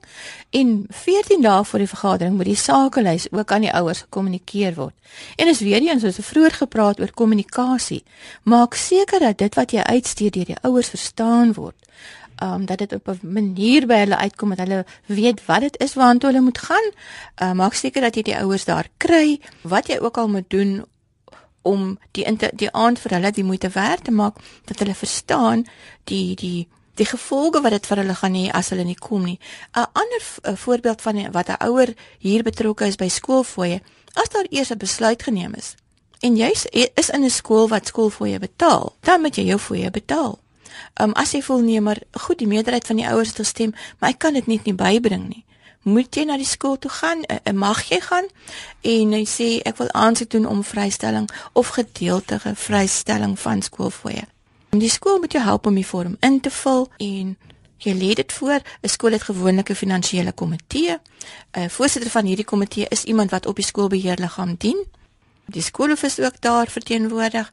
en 0.53 0.85
14 0.93 1.41
dae 1.41 1.63
voor 1.65 1.81
die 1.81 1.87
vergadering 1.89 2.35
moet 2.37 2.45
die 2.51 2.59
sakelys 2.61 3.25
ook 3.31 3.51
aan 3.51 3.65
die 3.65 3.71
ouers 3.73 4.03
gekommunikeer 4.05 4.75
word. 4.75 4.93
En 5.35 5.49
is 5.49 5.63
weer 5.65 5.81
eens 5.81 6.05
soos 6.05 6.21
vroeër 6.27 6.59
gepraat 6.59 7.01
oor 7.01 7.09
kommunikasie. 7.09 8.03
Maak 8.43 8.77
seker 8.77 9.25
dat 9.25 9.41
dit 9.41 9.57
wat 9.57 9.73
jy 9.73 9.87
uitstuur 9.97 10.37
deur 10.37 10.53
die 10.53 10.59
ouers 10.61 10.93
verstaan 10.93 11.55
word. 11.57 11.89
Um 12.37 12.69
dat 12.69 12.85
dit 12.85 12.93
op 12.93 13.09
'n 13.09 13.33
manier 13.33 13.87
by 13.87 13.97
hulle 14.05 14.17
uitkom 14.17 14.49
dat 14.49 14.67
hulle 14.67 14.85
weet 15.05 15.41
wat 15.45 15.61
dit 15.61 15.81
is 15.81 15.93
waartoe 15.93 16.29
hulle 16.29 16.45
moet 16.45 16.57
gaan. 16.57 16.91
Uh, 17.41 17.51
maak 17.51 17.73
seker 17.73 18.01
dat 18.01 18.15
jy 18.15 18.21
die 18.21 18.37
ouers 18.37 18.65
daar 18.65 18.87
kry 18.97 19.39
wat 19.61 19.87
jy 19.87 19.97
ook 19.97 20.17
al 20.17 20.27
moet 20.27 20.49
doen 20.49 20.85
om 21.61 21.99
die 22.11 22.25
die 22.53 22.71
aand 22.71 22.99
vir 22.99 23.11
hulle 23.17 23.31
die 23.31 23.43
moeite 23.43 23.69
werd 23.69 24.03
te 24.03 24.11
maak 24.11 24.35
dat 24.65 24.79
hulle 24.79 24.95
verstaan 24.95 25.65
die 26.03 26.35
die 26.35 26.67
die 26.99 27.07
gevolge 27.07 27.61
wat 27.61 27.71
dit 27.71 27.85
vir 27.87 28.01
hulle 28.01 28.15
gaan 28.15 28.35
hê 28.35 28.49
as 28.51 28.69
hulle 28.73 28.83
nie 28.83 28.95
kom 28.95 29.23
nie. 29.23 29.39
'n 29.75 29.87
Ander 29.93 30.23
voorbeeld 30.57 31.01
van 31.01 31.31
wat 31.31 31.49
'n 31.49 31.63
ouer 31.67 31.93
hier 32.19 32.43
betrokke 32.43 32.85
is 32.85 32.95
by 32.95 33.07
skoolfooie, 33.07 33.79
as 34.13 34.29
daar 34.29 34.47
eers 34.49 34.71
'n 34.71 34.77
besluit 34.77 35.23
geneem 35.23 35.53
is 35.55 35.75
en 36.19 36.35
jy 36.35 36.51
is 36.95 37.09
in 37.09 37.23
'n 37.23 37.29
skool 37.29 37.67
wat 37.67 37.87
skoolfooie 37.87 38.39
betaal, 38.39 38.95
dan 38.99 39.21
moet 39.21 39.35
jy 39.35 39.43
jou 39.43 39.59
fooie 39.59 39.91
betaal. 39.91 40.39
Um 41.01 41.11
as 41.13 41.31
jy 41.31 41.41
voel 41.41 41.59
nee, 41.59 41.81
maar 41.81 41.99
goed, 42.11 42.37
die 42.37 42.47
meerderheid 42.47 42.87
van 42.87 42.95
die 42.95 43.07
ouers 43.07 43.27
het 43.27 43.37
gestem, 43.37 43.73
maar 43.99 44.09
ek 44.09 44.19
kan 44.19 44.33
dit 44.33 44.47
net 44.47 44.63
nie 44.63 44.73
bybring 44.73 45.27
nie 45.27 45.45
moet 45.89 46.15
jy 46.15 46.25
na 46.29 46.37
die 46.37 46.47
skool 46.47 46.77
toe 46.77 46.91
gaan? 46.91 47.23
Uh, 47.27 47.53
mag 47.53 47.83
jy 47.89 47.99
gaan? 48.05 48.27
En 48.81 49.13
hy 49.17 49.23
sê 49.27 49.49
ek 49.67 49.77
wil 49.81 49.91
aansoek 49.97 50.29
doen 50.35 50.45
om 50.49 50.63
vrystelling 50.63 51.29
of 51.53 51.73
gedeeltelike 51.77 52.55
vrystelling 52.55 53.37
van 53.39 53.61
skoolfooie. 53.65 54.25
Die 54.69 54.89
skool 54.89 55.17
moet 55.19 55.33
jou 55.33 55.43
help 55.43 55.65
om 55.65 55.75
die 55.75 55.87
vorm 55.87 56.17
in 56.25 56.39
te 56.45 56.51
vul 56.53 56.87
en 56.97 57.33
jy 57.79 57.93
lê 57.95 58.13
dit 58.15 58.33
voor. 58.33 58.61
'n 58.83 58.89
Skool 58.89 59.11
het 59.11 59.23
gewoonlik 59.23 59.69
'n 59.69 59.75
finansiële 59.75 60.31
komitee. 60.31 60.99
'n 60.99 61.59
uh, 61.59 61.69
Voorsitter 61.69 62.11
van 62.11 62.25
hierdie 62.25 62.45
komitee 62.45 62.85
is 62.89 63.03
iemand 63.03 63.31
wat 63.31 63.45
op 63.45 63.55
die 63.55 63.65
skoolbeheerliggaam 63.65 64.55
dien. 64.57 64.85
Die 65.45 65.61
skoolhoof 65.61 66.03
is 66.03 66.19
ook 66.19 66.41
daar 66.41 66.67
verteenwoordig 66.67 67.51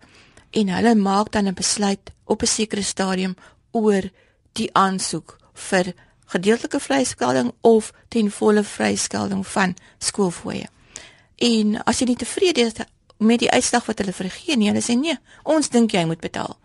en 0.51 0.69
hulle 0.69 0.95
maak 0.95 1.33
dan 1.33 1.47
'n 1.49 1.55
besluit 1.55 2.13
op 2.25 2.43
'n 2.43 2.47
sekere 2.47 2.83
stadium 2.83 3.35
oor 3.71 4.11
die 4.53 4.71
aansoek 4.73 5.37
vir 5.53 5.95
gedeeltelike 6.27 6.81
vryskelding 6.81 7.53
of 7.61 7.93
ten 8.09 8.31
volle 8.31 8.63
vryskelding 8.63 9.47
van 9.47 9.75
skoolfooie. 9.99 10.69
En 11.37 11.83
as 11.85 12.01
jy 12.01 12.11
nie 12.11 12.21
tevrede 12.21 12.61
is 12.61 12.79
met 13.19 13.41
die 13.41 13.51
uitslag 13.51 13.87
wat 13.87 13.99
hulle 13.99 14.13
vergee 14.13 14.57
nie, 14.57 14.69
hulle 14.69 14.85
sê 14.85 14.97
nee, 14.99 15.17
ons 15.45 15.69
dink 15.73 15.93
jy 15.93 16.05
moet 16.09 16.21
betaal. 16.21 16.57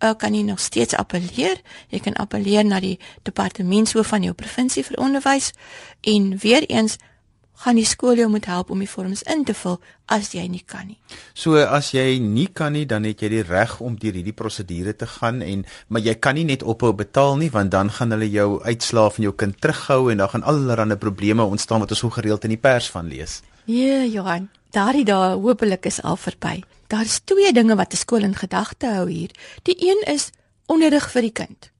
Uh, 0.00 0.14
kan 0.16 0.34
jy 0.34 0.42
nog 0.42 0.60
steeds 0.60 0.96
appeleer? 0.96 1.60
Jy 1.92 2.00
kan 2.00 2.16
appeleer 2.16 2.64
na 2.64 2.78
die 2.80 2.96
departementshoof 3.28 4.08
van 4.14 4.24
jou 4.24 4.32
provinsie 4.32 4.84
vir 4.86 4.96
onderwys 4.96 5.50
en 6.08 6.30
weer 6.40 6.64
eens 6.70 6.96
gaan 7.60 7.76
die 7.76 7.84
skool 7.84 8.16
jou 8.16 8.28
moet 8.32 8.46
help 8.48 8.70
om 8.72 8.80
die 8.80 8.88
vorms 8.88 9.22
in 9.28 9.44
te 9.44 9.54
vul 9.54 9.76
as 10.08 10.32
jy 10.32 10.46
nie 10.48 10.62
kan 10.66 10.86
nie. 10.88 10.96
So 11.34 11.60
as 11.60 11.92
jy 11.92 12.18
nie 12.22 12.48
kan 12.48 12.72
nie, 12.72 12.86
dan 12.88 13.04
het 13.04 13.20
jy 13.20 13.28
die 13.34 13.42
reg 13.44 13.76
om 13.84 13.98
deur 14.00 14.16
hierdie 14.16 14.36
prosedure 14.36 14.94
te 14.96 15.06
gaan 15.06 15.42
en 15.44 15.66
maar 15.88 16.04
jy 16.04 16.14
kan 16.16 16.38
nie 16.38 16.46
net 16.48 16.64
ophou 16.64 16.92
betaal 16.96 17.36
nie 17.36 17.50
want 17.52 17.70
dan 17.74 17.92
gaan 17.92 18.16
hulle 18.16 18.30
jou 18.30 18.48
uitslaaf 18.64 19.18
van 19.18 19.28
jou 19.28 19.34
kind 19.36 19.60
terughou 19.60 20.10
en 20.10 20.24
dan 20.24 20.32
gaan 20.32 20.46
allerlei 20.48 20.96
probleme 20.96 21.44
ontstaan 21.44 21.84
wat 21.84 21.90
ons 21.90 22.00
so 22.00 22.10
gereeld 22.10 22.44
in 22.48 22.56
die 22.56 22.60
pers 22.60 22.90
van 22.90 23.08
lees. 23.12 23.42
Ja, 23.68 24.04
Johan, 24.04 24.48
daardie 24.72 25.04
dae 25.04 25.36
hopelik 25.36 25.86
is 25.86 26.00
al 26.02 26.16
verby. 26.16 26.62
Daar's 26.90 27.20
twee 27.24 27.52
dinge 27.52 27.76
wat 27.76 27.92
'n 27.92 27.96
skool 27.96 28.24
in 28.24 28.34
gedagte 28.34 28.86
hou 28.86 29.08
hier. 29.10 29.30
Die 29.62 29.76
een 29.78 30.02
is 30.14 30.30
onderrig 30.66 31.10
vir 31.10 31.22
die 31.22 31.32
kind. 31.32 31.70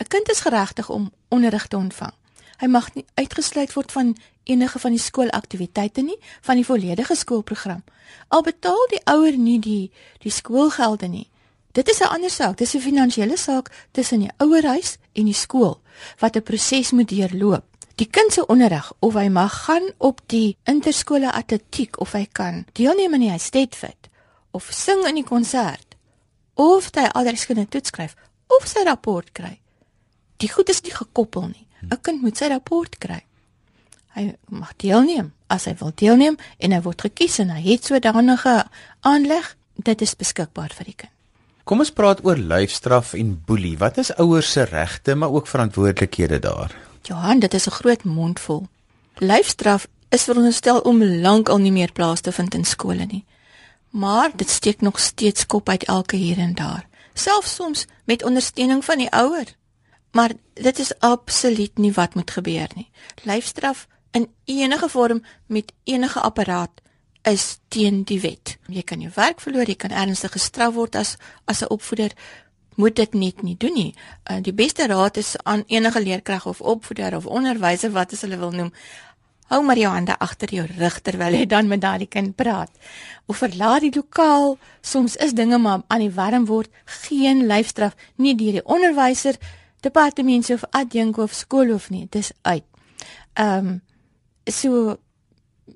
'n 0.00 0.08
Kind 0.08 0.30
is 0.30 0.40
geregtig 0.40 0.88
om 0.88 1.12
onderrig 1.28 1.66
te 1.66 1.76
ontvang. 1.76 2.14
Hy 2.58 2.66
mag 2.66 2.94
nie 2.94 3.04
uitgesluit 3.14 3.72
word 3.74 3.92
van 3.92 4.16
enige 4.44 4.78
van 4.78 4.90
die 4.94 5.00
skoolaktiwiteite 5.00 6.02
nie, 6.02 6.18
van 6.40 6.56
die 6.60 6.66
volledige 6.66 7.14
skoolprogram. 7.14 7.82
Al 8.28 8.42
betaal 8.42 8.86
die 8.90 9.00
ouer 9.10 9.36
nie 9.36 9.58
die 9.60 9.90
die 10.22 10.32
skoolgelde 10.32 11.08
nie. 11.08 11.28
Dit 11.72 11.88
is 11.88 12.00
'n 12.00 12.12
ander 12.14 12.30
saak. 12.30 12.56
Dis 12.56 12.74
'n 12.74 12.80
finansiële 12.80 13.36
saak 13.36 13.70
tussen 13.90 14.20
die 14.20 14.32
ouerhuis 14.38 14.96
en 15.12 15.24
die 15.24 15.34
skool 15.34 15.80
wat 16.18 16.36
'n 16.36 16.42
proses 16.42 16.90
moet 16.90 17.08
deurloop. 17.08 17.64
Die 17.94 18.10
kind 18.10 18.32
se 18.32 18.46
onderrig 18.46 18.92
of 18.98 19.14
hy 19.14 19.28
mag 19.28 19.64
gaan 19.64 19.92
op 19.98 20.20
die 20.26 20.56
interskole 20.64 21.32
atletiek 21.32 22.00
of 22.00 22.12
hy 22.12 22.26
kan 22.32 22.64
deelneem 22.72 23.12
aan 23.12 23.20
die 23.20 23.30
Estetfit 23.30 24.10
of 24.50 24.68
sing 24.70 25.06
in 25.06 25.14
die 25.14 25.24
konsert 25.24 25.96
of 26.54 26.90
hy 26.94 27.06
alreeds 27.12 27.46
toets 27.68 27.88
skryf 27.88 28.14
of 28.46 28.66
sy 28.66 28.82
rapport 28.82 29.32
kry. 29.32 29.60
Die 30.36 30.48
goed 30.48 30.68
is 30.68 30.82
nie 30.82 30.94
gekoppel 30.94 31.46
nie. 31.46 31.66
'n 31.90 32.00
Kind 32.02 32.22
moet 32.22 32.36
sy 32.36 32.46
rapport 32.46 32.98
kry. 32.98 33.24
Hy 34.14 34.34
mag 34.48 34.76
deelneem 34.76 35.32
as 35.46 35.64
hy 35.64 35.74
wil 35.78 35.92
deelneem 35.94 36.36
en 36.58 36.72
hy 36.72 36.80
word 36.80 37.00
gekies 37.00 37.38
en 37.38 37.50
hy 37.50 37.60
het 37.60 37.84
sodanige 37.84 38.64
aanleg, 39.00 39.56
dit 39.74 40.02
is 40.02 40.14
beskikbaar 40.16 40.70
vir 40.76 40.84
die 40.84 40.96
kind. 40.96 41.10
Kom 41.64 41.80
ons 41.80 41.90
praat 41.90 42.20
oor 42.24 42.36
lyfstraf 42.36 43.14
en 43.14 43.42
boelie. 43.46 43.78
Wat 43.80 43.98
is 43.98 44.12
ouers 44.20 44.50
se 44.52 44.66
regte 44.68 45.14
maar 45.14 45.32
ook 45.32 45.46
verantwoordelikhede 45.46 46.38
daar? 46.38 46.74
Johan, 47.02 47.38
dit 47.38 47.54
is 47.54 47.66
'n 47.66 47.70
groot 47.80 48.04
mondvol. 48.04 48.68
Lyfstraf 49.18 49.86
is 50.08 50.22
veronderstel 50.22 50.78
om 50.80 51.04
lankal 51.04 51.58
nie 51.58 51.72
meer 51.72 51.92
plaas 51.92 52.20
te 52.20 52.32
vind 52.32 52.54
in 52.54 52.64
skole 52.64 53.06
nie. 53.06 53.24
Maar 53.90 54.30
dit 54.36 54.50
steek 54.50 54.80
nog 54.80 55.00
steeds 55.00 55.46
kop 55.46 55.68
uit 55.68 55.84
elke 55.84 56.16
hier 56.16 56.38
en 56.38 56.54
daar, 56.54 56.86
selfs 57.14 57.54
soms 57.54 57.86
met 58.04 58.24
ondersteuning 58.24 58.84
van 58.84 58.98
die 58.98 59.10
ouer. 59.10 59.46
Maar 60.14 60.32
dit 60.54 60.78
is 60.78 60.92
absoluut 60.98 61.78
nie 61.78 61.92
wat 61.92 62.14
moet 62.14 62.30
gebeur 62.30 62.70
nie. 62.78 62.86
Lyfstraf 63.26 63.86
in 64.14 64.28
enige 64.44 64.88
vorm 64.88 65.24
met 65.46 65.72
enige 65.84 66.20
apparaat 66.20 66.82
is 67.22 67.58
teen 67.68 68.04
die 68.06 68.20
wet. 68.20 68.56
Jy 68.70 68.82
kan 68.86 69.00
jou 69.00 69.10
werk 69.16 69.40
verloor, 69.42 69.66
jy 69.66 69.74
kan 69.80 69.90
ernstig 69.90 70.36
gestraf 70.36 70.74
word 70.76 70.94
as 70.94 71.16
as 71.50 71.62
'n 71.62 71.72
opvoeder 71.72 72.12
moet 72.74 72.96
dit 72.96 73.14
net 73.14 73.42
nie 73.42 73.56
doen 73.58 73.74
nie. 73.74 73.94
Uh, 74.30 74.38
die 74.42 74.52
beste 74.52 74.86
raad 74.86 75.16
is 75.16 75.34
aan 75.42 75.64
enige 75.66 76.02
leerkrag 76.02 76.46
of 76.46 76.60
opvoeder 76.60 77.16
of 77.16 77.26
onderwyser 77.26 77.90
wat 77.90 78.12
as 78.12 78.20
hulle 78.20 78.38
wil 78.38 78.50
noem, 78.50 78.72
hou 79.46 79.62
maar 79.62 79.78
jou 79.78 79.92
hande 79.92 80.18
agter 80.18 80.54
jou 80.54 80.66
rug 80.78 81.00
terwyl 81.00 81.34
jy 81.34 81.46
dan 81.46 81.66
met 81.66 81.80
daardie 81.80 82.08
kind 82.08 82.36
praat. 82.36 82.70
Of 83.26 83.36
verlaat 83.36 83.80
die 83.80 83.92
lokaal. 83.94 84.58
Soms 84.80 85.16
is 85.16 85.32
dinge 85.32 85.58
maar 85.58 85.82
aan 85.86 86.00
die 86.00 86.10
warm 86.10 86.46
word, 86.46 86.70
geen 86.84 87.46
lyfstraf 87.46 87.94
nie 88.16 88.34
deur 88.34 88.52
die 88.52 88.64
onderwyser, 88.64 89.34
departement 89.34 89.63
of 89.90 90.64
adjunk 90.70 91.16
of 91.16 91.32
skool 91.32 91.74
of 91.74 91.90
nie. 91.90 92.06
Dis 92.10 92.32
uit. 92.42 92.64
Ehm 93.34 93.66
um, 93.66 93.82
so 94.44 94.96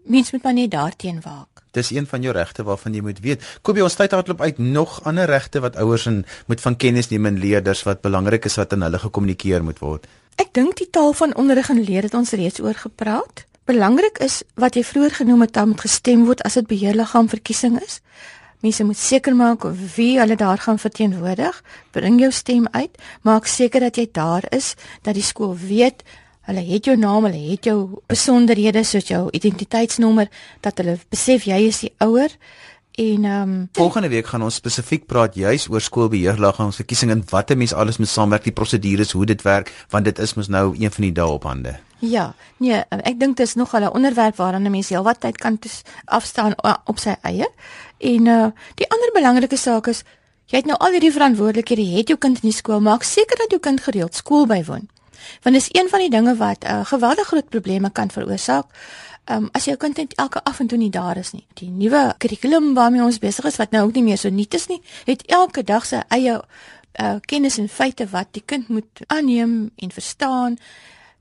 mens 0.04 0.30
moet 0.32 0.42
maar 0.42 0.52
net 0.52 0.70
daarteen 0.70 1.20
waak. 1.20 1.64
Dis 1.70 1.90
een 1.90 2.06
van 2.06 2.22
jou 2.22 2.34
regte 2.34 2.62
waarvan 2.62 2.94
jy 2.94 3.00
moet 3.00 3.20
weet. 3.20 3.44
Kobie, 3.62 3.82
ons 3.82 3.94
tyd 3.94 4.12
hardloop 4.12 4.40
uit 4.40 4.58
nog 4.58 5.02
ander 5.04 5.26
regte 5.26 5.60
wat 5.60 5.76
ouers 5.76 6.06
en 6.06 6.24
moet 6.46 6.60
van 6.60 6.76
kennis 6.76 7.08
neem 7.08 7.26
en 7.26 7.38
leerders 7.38 7.82
wat 7.82 8.00
belangrik 8.00 8.44
is 8.44 8.56
wat 8.56 8.72
aan 8.72 8.82
hulle 8.82 8.98
gekommunikeer 8.98 9.64
moet 9.64 9.78
word. 9.78 10.06
Ek 10.36 10.52
dink 10.54 10.76
die 10.76 10.90
taal 10.90 11.12
van 11.12 11.34
onderrig 11.34 11.70
en 11.70 11.82
leer 11.82 12.02
het 12.02 12.14
ons 12.14 12.32
reeds 12.32 12.60
oor 12.60 12.74
gepraat. 12.74 13.44
Belangrik 13.68 14.18
is 14.24 14.42
wat 14.54 14.78
jy 14.78 14.84
vroeër 14.84 15.18
genoem 15.20 15.44
het, 15.44 15.58
moet 15.66 15.80
gestem 15.84 16.24
word 16.24 16.42
as 16.42 16.54
dit 16.54 16.66
beheerliggaam 16.66 17.28
verkiesing 17.28 17.80
is. 17.82 18.00
Mense 18.60 18.84
moet 18.84 18.98
seker 18.98 19.36
maak 19.36 19.62
wie 19.96 20.18
hulle 20.18 20.36
daar 20.36 20.58
gaan 20.58 20.78
verteenwoordig. 20.78 21.62
Bring 21.90 22.20
jou 22.20 22.30
stem 22.32 22.66
uit. 22.70 22.90
Maak 23.22 23.46
seker 23.46 23.80
dat 23.80 23.96
jy 23.96 24.08
daar 24.12 24.44
is, 24.50 24.74
dat 25.02 25.14
die 25.14 25.22
skool 25.22 25.56
weet 25.56 26.02
hulle 26.48 26.64
het 26.64 26.86
jou 26.88 26.96
naam, 26.96 27.26
hulle 27.28 27.50
het 27.50 27.66
jou 27.68 28.00
besonderhede 28.08 28.80
soos 28.84 29.10
jou 29.10 29.26
identiteitsnommer, 29.36 30.30
dat 30.64 30.80
hulle 30.80 30.96
besef 31.12 31.44
jy 31.44 31.58
is 31.68 31.82
die 31.84 31.92
ouer. 32.04 32.32
En 32.98 33.24
ehm 33.24 33.50
um, 33.50 33.68
volgende 33.78 34.08
week 34.08 34.26
gaan 34.26 34.42
ons 34.42 34.56
spesifiek 34.58 35.04
praat 35.06 35.36
juis 35.38 35.68
oor 35.68 35.84
skoolbeheerliggaams 35.84 36.80
verkiesing 36.80 37.12
en 37.14 37.22
wat 37.30 37.50
'n 37.50 37.58
mens 37.58 37.72
alles 37.72 37.98
moet 37.98 38.08
saamwerk, 38.08 38.44
die 38.44 38.52
prosedures, 38.52 39.12
hoe 39.12 39.26
dit 39.26 39.42
werk, 39.42 39.72
want 39.90 40.04
dit 40.04 40.18
is 40.18 40.34
mos 40.34 40.48
nou 40.48 40.74
een 40.78 40.90
van 40.90 41.04
die 41.04 41.12
dae 41.12 41.26
op 41.26 41.44
hande. 41.44 41.78
Ja, 41.98 42.34
nee, 42.62 42.78
ek 42.88 43.18
dink 43.18 43.36
dit 43.36 43.46
is 43.46 43.54
nog 43.54 43.74
'n 43.74 43.90
onderwerp 43.90 44.36
waaraan 44.36 44.62
'n 44.62 44.70
mens 44.70 44.88
heelwat 44.88 45.20
tyd 45.20 45.38
kan 45.38 45.58
afstaan 46.04 46.54
op 46.84 46.98
sy 46.98 47.16
eie. 47.22 47.48
En 47.98 48.26
uh 48.26 48.46
die 48.74 48.90
ander 48.90 49.10
belangrike 49.12 49.56
saak 49.56 49.86
is 49.86 50.02
jy 50.46 50.56
het 50.56 50.66
nou 50.66 50.78
al 50.78 50.90
hierdie 50.90 51.12
verantwoordelikhede, 51.12 51.82
jy 51.82 51.96
het 51.96 52.08
jou 52.08 52.18
kind 52.18 52.34
in 52.34 52.48
die 52.50 52.56
skool, 52.56 52.80
maak 52.80 53.02
seker 53.02 53.36
dat 53.36 53.50
jou 53.50 53.60
kind 53.60 53.80
gereeld 53.80 54.14
skool 54.14 54.46
bywoon. 54.46 54.88
Want 55.42 55.54
dis 55.54 55.68
een 55.72 55.88
van 55.88 55.98
die 55.98 56.10
dinge 56.10 56.36
wat 56.36 56.64
uh, 56.64 56.84
geweldige 56.84 57.26
groot 57.26 57.48
probleme 57.48 57.90
kan 57.90 58.10
veroorsaak. 58.10 58.66
Ehm 59.24 59.42
um, 59.42 59.48
as 59.52 59.64
jou 59.64 59.76
kind 59.76 59.96
net 59.96 60.14
elke 60.14 60.44
af 60.44 60.60
en 60.60 60.66
toe 60.66 60.78
nie 60.78 60.90
daar 60.90 61.16
is 61.16 61.32
nie. 61.32 61.46
Die 61.54 61.68
nuwe 61.70 62.14
kurrikulum 62.18 62.74
waarmee 62.74 63.02
ons 63.02 63.18
besig 63.18 63.44
is 63.44 63.56
wat 63.56 63.70
nou 63.70 63.86
ook 63.86 63.94
nie 63.94 64.02
meer 64.02 64.18
so 64.18 64.28
nuut 64.28 64.54
is 64.54 64.66
nie, 64.66 64.82
het 65.04 65.22
elke 65.26 65.62
dag 65.62 65.86
sy 65.86 66.00
eie 66.08 66.40
uh, 67.00 67.16
kennis 67.20 67.58
en 67.58 67.68
feite 67.68 68.06
wat 68.10 68.26
die 68.30 68.42
kind 68.46 68.68
moet 68.68 69.00
aanneem 69.06 69.70
en 69.76 69.90
verstaan 69.90 70.58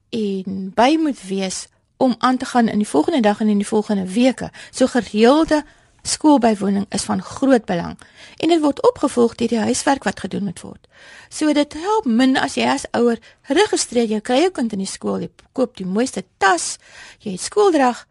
en 0.10 0.72
by 0.76 0.98
moet 1.00 1.22
wees 1.28 1.68
om 1.98 2.16
aan 2.18 2.38
te 2.38 2.46
gaan 2.46 2.68
in 2.68 2.78
die 2.78 2.88
volgende 2.88 3.20
dag 3.20 3.40
en 3.40 3.48
in 3.48 3.58
die 3.58 3.68
volgende 3.68 4.06
weke. 4.12 4.52
So 4.72 4.88
gereelde 4.88 5.64
skoolbywoning 6.02 6.86
is 6.90 7.04
van 7.04 7.22
groot 7.22 7.66
belang 7.66 7.98
en 8.38 8.50
dit 8.50 8.62
word 8.62 8.82
opgevolg 8.88 9.36
deur 9.36 9.52
die 9.52 9.60
huiswerk 9.60 10.04
wat 10.08 10.20
gedoen 10.20 10.44
moet 10.44 10.62
word. 10.62 10.88
So 11.30 11.54
dit 11.54 11.74
help 11.74 12.06
min 12.06 12.38
as 12.38 12.56
jy 12.56 12.68
as 12.70 12.86
ouer 12.98 13.20
registreer 13.50 14.08
jou 14.08 14.22
kry 14.22 14.42
jou 14.46 14.52
kind 14.52 14.74
in 14.74 14.84
die 14.86 14.90
skool, 14.90 15.26
jy 15.26 15.32
koop 15.58 15.76
die 15.78 15.88
mooiste 15.88 16.24
tas, 16.38 16.78
jy 17.20 17.36
het 17.36 17.44
skooldrag, 17.44 18.06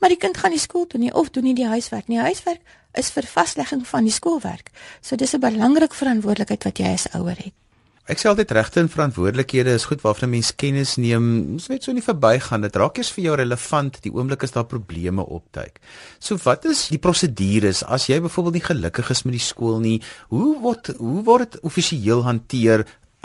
maar 0.00 0.10
die 0.10 0.18
kind 0.18 0.36
gaan 0.36 0.50
nie 0.50 0.62
skool 0.62 0.88
toe 0.90 1.00
nie 1.00 1.12
of 1.14 1.30
doen 1.30 1.46
nie 1.46 1.54
die 1.54 1.68
huiswerk 1.68 2.08
nie. 2.10 2.18
Huiswerk 2.18 2.60
is 2.98 3.12
vir 3.14 3.28
vaslegging 3.28 3.86
van 3.86 4.08
die 4.08 4.14
skoolwerk. 4.14 4.72
So 5.00 5.16
dis 5.16 5.34
'n 5.34 5.40
belangrike 5.40 5.94
verantwoordelikheid 5.94 6.64
wat 6.64 6.78
jy 6.78 6.92
as 6.92 7.06
ouer 7.14 7.36
het. 7.38 7.61
Ek 8.10 8.18
sê 8.18 8.26
altyd 8.26 8.50
regte 8.56 8.80
en 8.82 8.88
verantwoordelikhede 8.90 9.76
is 9.78 9.84
goed 9.86 10.00
waarvan 10.02 10.26
'n 10.28 10.34
mens 10.34 10.50
kennis 10.58 10.96
neem, 10.98 11.26
mens 11.54 11.68
net 11.68 11.84
so 11.84 11.92
nie 11.92 12.02
verbygaan. 12.02 12.62
Dit 12.66 12.76
raak 12.76 12.98
eers 12.98 13.12
vir 13.14 13.24
jou 13.24 13.36
relevant 13.36 14.02
die 14.02 14.10
oomblik 14.10 14.42
as 14.42 14.50
daar 14.50 14.66
probleme 14.66 15.22
opduik. 15.22 15.78
So 16.18 16.36
wat 16.42 16.64
is 16.64 16.88
die 16.88 16.98
prosedures 16.98 17.84
as 17.84 18.06
jy 18.06 18.18
byvoorbeeld 18.20 18.54
nie 18.54 18.68
gelukkig 18.70 19.10
is 19.10 19.22
met 19.22 19.32
die 19.32 19.46
skool 19.46 19.78
nie? 19.78 20.02
Hoe 20.28 20.60
word 20.60 20.90
hoe 20.98 21.22
word 21.22 21.52
dit 21.52 21.62
offisieel 21.62 22.24
hanteer? 22.24 22.84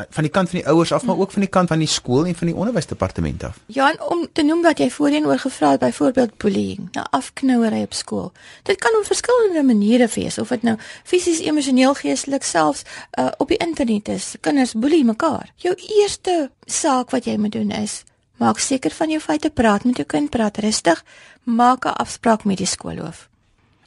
Van 0.10 0.24
die 0.24 0.32
kant 0.32 0.50
van 0.50 0.60
die 0.60 0.68
ouers 0.68 0.92
af 0.92 1.06
maar 1.06 1.18
ook 1.18 1.32
van 1.32 1.42
die 1.42 1.50
kant 1.50 1.68
van 1.68 1.80
die 1.80 1.88
skool 1.88 2.26
en 2.26 2.36
van 2.36 2.48
die 2.48 2.56
onderwysdepartement 2.56 3.44
af. 3.44 3.60
Ja, 3.66 3.94
om 4.08 4.28
te 4.34 4.44
noem 4.44 4.62
dat 4.62 4.78
jy 4.78 4.90
voorheen 4.90 5.26
oor 5.26 5.40
gevra 5.40 5.72
het 5.72 5.80
byvoorbeeld 5.80 6.38
bullying, 6.38 6.90
nou 6.92 7.06
afknouery 7.10 7.82
op 7.82 7.94
skool. 7.94 8.32
Dit 8.64 8.78
kan 8.80 8.98
op 9.00 9.06
verskillende 9.06 9.64
maniere 9.64 10.10
wees 10.14 10.38
of 10.38 10.54
dit 10.54 10.62
nou 10.62 10.78
fisies, 11.04 11.40
emosioneel, 11.40 11.94
geestelik 11.94 12.44
selfs 12.44 12.84
uh, 13.20 13.32
op 13.38 13.48
die 13.48 13.58
internet 13.58 14.08
is. 14.08 14.36
Kinders 14.42 14.74
boelie 14.74 15.06
mekaar. 15.06 15.50
Jou 15.56 15.76
eerste 15.76 16.52
saak 16.66 17.10
wat 17.10 17.26
jy 17.26 17.38
moet 17.38 17.52
doen 17.52 17.72
is 17.72 18.04
maak 18.38 18.60
seker 18.62 18.94
van 18.94 19.10
jou 19.10 19.22
feite, 19.22 19.50
praat 19.50 19.86
met 19.88 19.98
jou 19.98 20.06
kind, 20.06 20.30
praat 20.30 20.58
rustig, 20.62 21.04
maak 21.44 21.86
'n 21.86 21.98
afspraak 22.04 22.44
met 22.46 22.58
die 22.58 22.70
skoolhoof. 22.70 23.30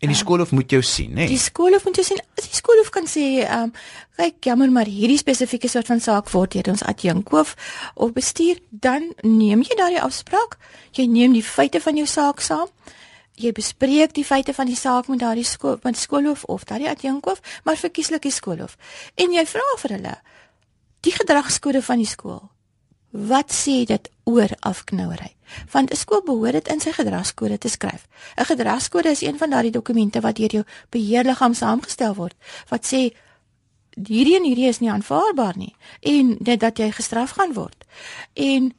En 0.01 0.09
die 0.09 0.17
skoolhof 0.17 0.51
moet 0.57 0.71
jou 0.73 0.81
sien, 0.83 1.13
né? 1.13 1.27
Die 1.29 1.39
skoolhof 1.39 1.85
moet 1.85 1.99
jou 2.01 2.05
sien. 2.07 2.21
Die 2.41 2.57
skoolhof 2.57 2.89
kan 2.89 3.05
sê, 3.05 3.45
ehm, 3.45 3.69
um, 3.69 3.73
kyk, 4.17 4.39
jammer, 4.49 4.71
maar 4.73 4.89
hierdie 4.89 5.19
spesifieke 5.21 5.69
soort 5.69 5.87
van 5.93 6.01
saak 6.01 6.31
word 6.33 6.53
deur 6.53 6.71
ons 6.73 6.83
adjunkhoof 6.83 7.55
of 7.95 8.13
bestuur, 8.13 8.63
dan 8.71 9.13
neem 9.23 9.61
jy 9.61 9.77
daardie 9.77 10.01
afspraak. 10.01 10.57
Jy 10.97 11.07
neem 11.07 11.33
die 11.37 11.45
feite 11.45 11.81
van 11.81 11.97
jou 11.97 12.07
saak 12.07 12.41
saam. 12.41 12.69
Jy 13.37 13.53
bespreek 13.53 14.15
die 14.17 14.25
feite 14.25 14.55
van 14.55 14.67
die 14.67 14.77
saak 14.77 15.09
met 15.09 15.21
daardie 15.21 15.45
skool, 15.45 15.79
met 15.83 15.97
skoolhof 15.97 16.45
of 16.45 16.65
daardie 16.65 16.89
adjunkhoof, 16.89 17.41
maar 17.65 17.77
verkieslik 17.77 18.23
die 18.23 18.33
skoolhof. 18.33 18.77
En 19.17 19.33
jy 19.33 19.45
vra 19.47 19.77
vir 19.83 19.97
hulle 19.97 20.17
die 21.01 21.13
gedragskode 21.13 21.83
van 21.83 22.01
die 22.01 22.09
skool. 22.09 22.43
Wat 23.11 23.53
sê 23.53 23.85
dit 23.85 24.11
oor 24.25 24.49
afknouery? 24.61 25.35
Want 25.73 25.91
'n 25.91 25.97
skool 25.97 26.23
behoort 26.23 26.53
dit 26.53 26.69
in 26.69 26.81
sy 26.81 26.93
gedragskode 26.93 27.59
te 27.59 27.69
skryf. 27.69 28.09
'n 28.37 28.45
Gedragskode 28.45 29.11
is 29.11 29.23
een 29.23 29.39
van 29.39 29.51
daardie 29.51 29.73
dokumente 29.73 30.21
wat 30.21 30.37
deur 30.37 30.51
jou 30.51 30.65
beheerliggaam 30.91 31.55
saamgestel 31.55 32.15
word 32.15 32.35
wat 32.69 32.87
sê 32.87 33.13
hierdie 33.95 34.37
en 34.37 34.45
hierdie 34.45 34.69
is 34.69 34.79
nie 34.79 34.91
aanvaarbaar 34.91 35.57
nie 35.57 35.75
en 36.01 36.37
dit 36.41 36.61
dat 36.61 36.79
jy 36.79 36.91
gestraf 36.91 37.31
gaan 37.31 37.53
word. 37.53 37.85
En 38.35 38.73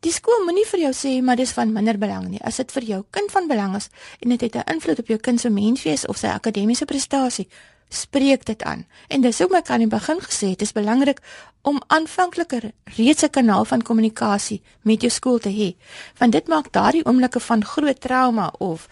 die 0.00 0.12
skool 0.12 0.44
moenie 0.44 0.66
vir 0.66 0.80
jou 0.80 0.92
sê 0.96 1.12
maar 1.22 1.36
dis 1.36 1.52
van 1.52 1.72
minder 1.72 1.98
belang 1.98 2.28
nie. 2.28 2.40
As 2.42 2.56
dit 2.56 2.72
vir 2.72 2.82
jou 2.82 3.00
kind 3.10 3.30
van 3.30 3.48
belang 3.48 3.76
is 3.76 3.90
en 4.20 4.28
dit 4.28 4.40
het 4.40 4.56
'n 4.56 4.72
invloed 4.74 4.98
op 4.98 5.06
jou 5.06 5.18
kind 5.18 5.40
se 5.40 5.50
menswees 5.50 6.06
of 6.06 6.16
sy 6.16 6.26
akademiese 6.26 6.84
prestasie, 6.84 7.48
spreek 7.90 8.46
dit 8.46 8.62
aan. 8.62 8.86
En 9.08 9.20
dis 9.20 9.42
ook 9.42 9.50
my 9.50 9.62
kan 9.62 9.80
in 9.82 9.88
die 9.88 9.98
begin 9.98 10.20
gesê, 10.22 10.54
dit 10.54 10.62
is 10.62 10.72
belangrik 10.72 11.18
om 11.62 11.82
aanvanklik 11.86 12.52
reeds 12.96 13.22
'n 13.22 13.30
kanaal 13.30 13.64
van 13.64 13.82
kommunikasie 13.82 14.62
met 14.82 15.00
jou 15.00 15.10
skool 15.10 15.38
te 15.38 15.50
hê. 15.50 15.76
Want 16.18 16.32
dit 16.32 16.48
maak 16.48 16.72
daardie 16.72 17.04
oomblikke 17.04 17.40
van 17.40 17.64
groot 17.64 18.00
trauma 18.00 18.52
of 18.58 18.88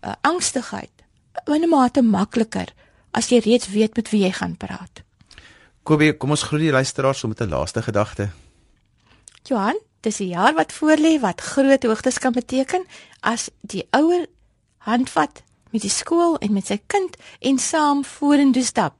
uh, 0.00 0.12
angstigheid 0.20 0.90
in 1.44 1.62
'n 1.62 1.68
mate 1.68 2.02
makliker 2.02 2.72
as 3.10 3.28
jy 3.28 3.38
reeds 3.38 3.68
weet 3.68 3.96
met 3.96 4.10
wie 4.10 4.22
jy 4.22 4.32
gaan 4.32 4.56
praat. 4.56 5.02
Kobie, 5.82 6.16
kom 6.16 6.30
ons 6.30 6.42
groet 6.42 6.60
die 6.60 6.70
luisteraars 6.70 7.22
met 7.22 7.40
'n 7.40 7.48
laaste 7.48 7.82
gedagte. 7.82 8.28
Johan, 9.42 9.78
dis 10.00 10.20
'n 10.20 10.28
jaar 10.28 10.54
wat 10.54 10.72
voorlê 10.72 11.20
wat 11.20 11.40
groot 11.40 11.82
hoogtes 11.82 12.18
kan 12.18 12.32
beteken 12.32 12.86
as 13.20 13.50
die 13.60 13.86
ouer 13.90 14.26
handvat 14.78 15.42
met 15.70 15.82
die 15.82 15.92
skool 15.92 16.36
en 16.38 16.52
met 16.52 16.66
sy 16.66 16.80
kind 16.86 17.16
en 17.40 17.58
saam 17.58 18.04
vorentoe 18.04 18.64
stap. 18.64 18.94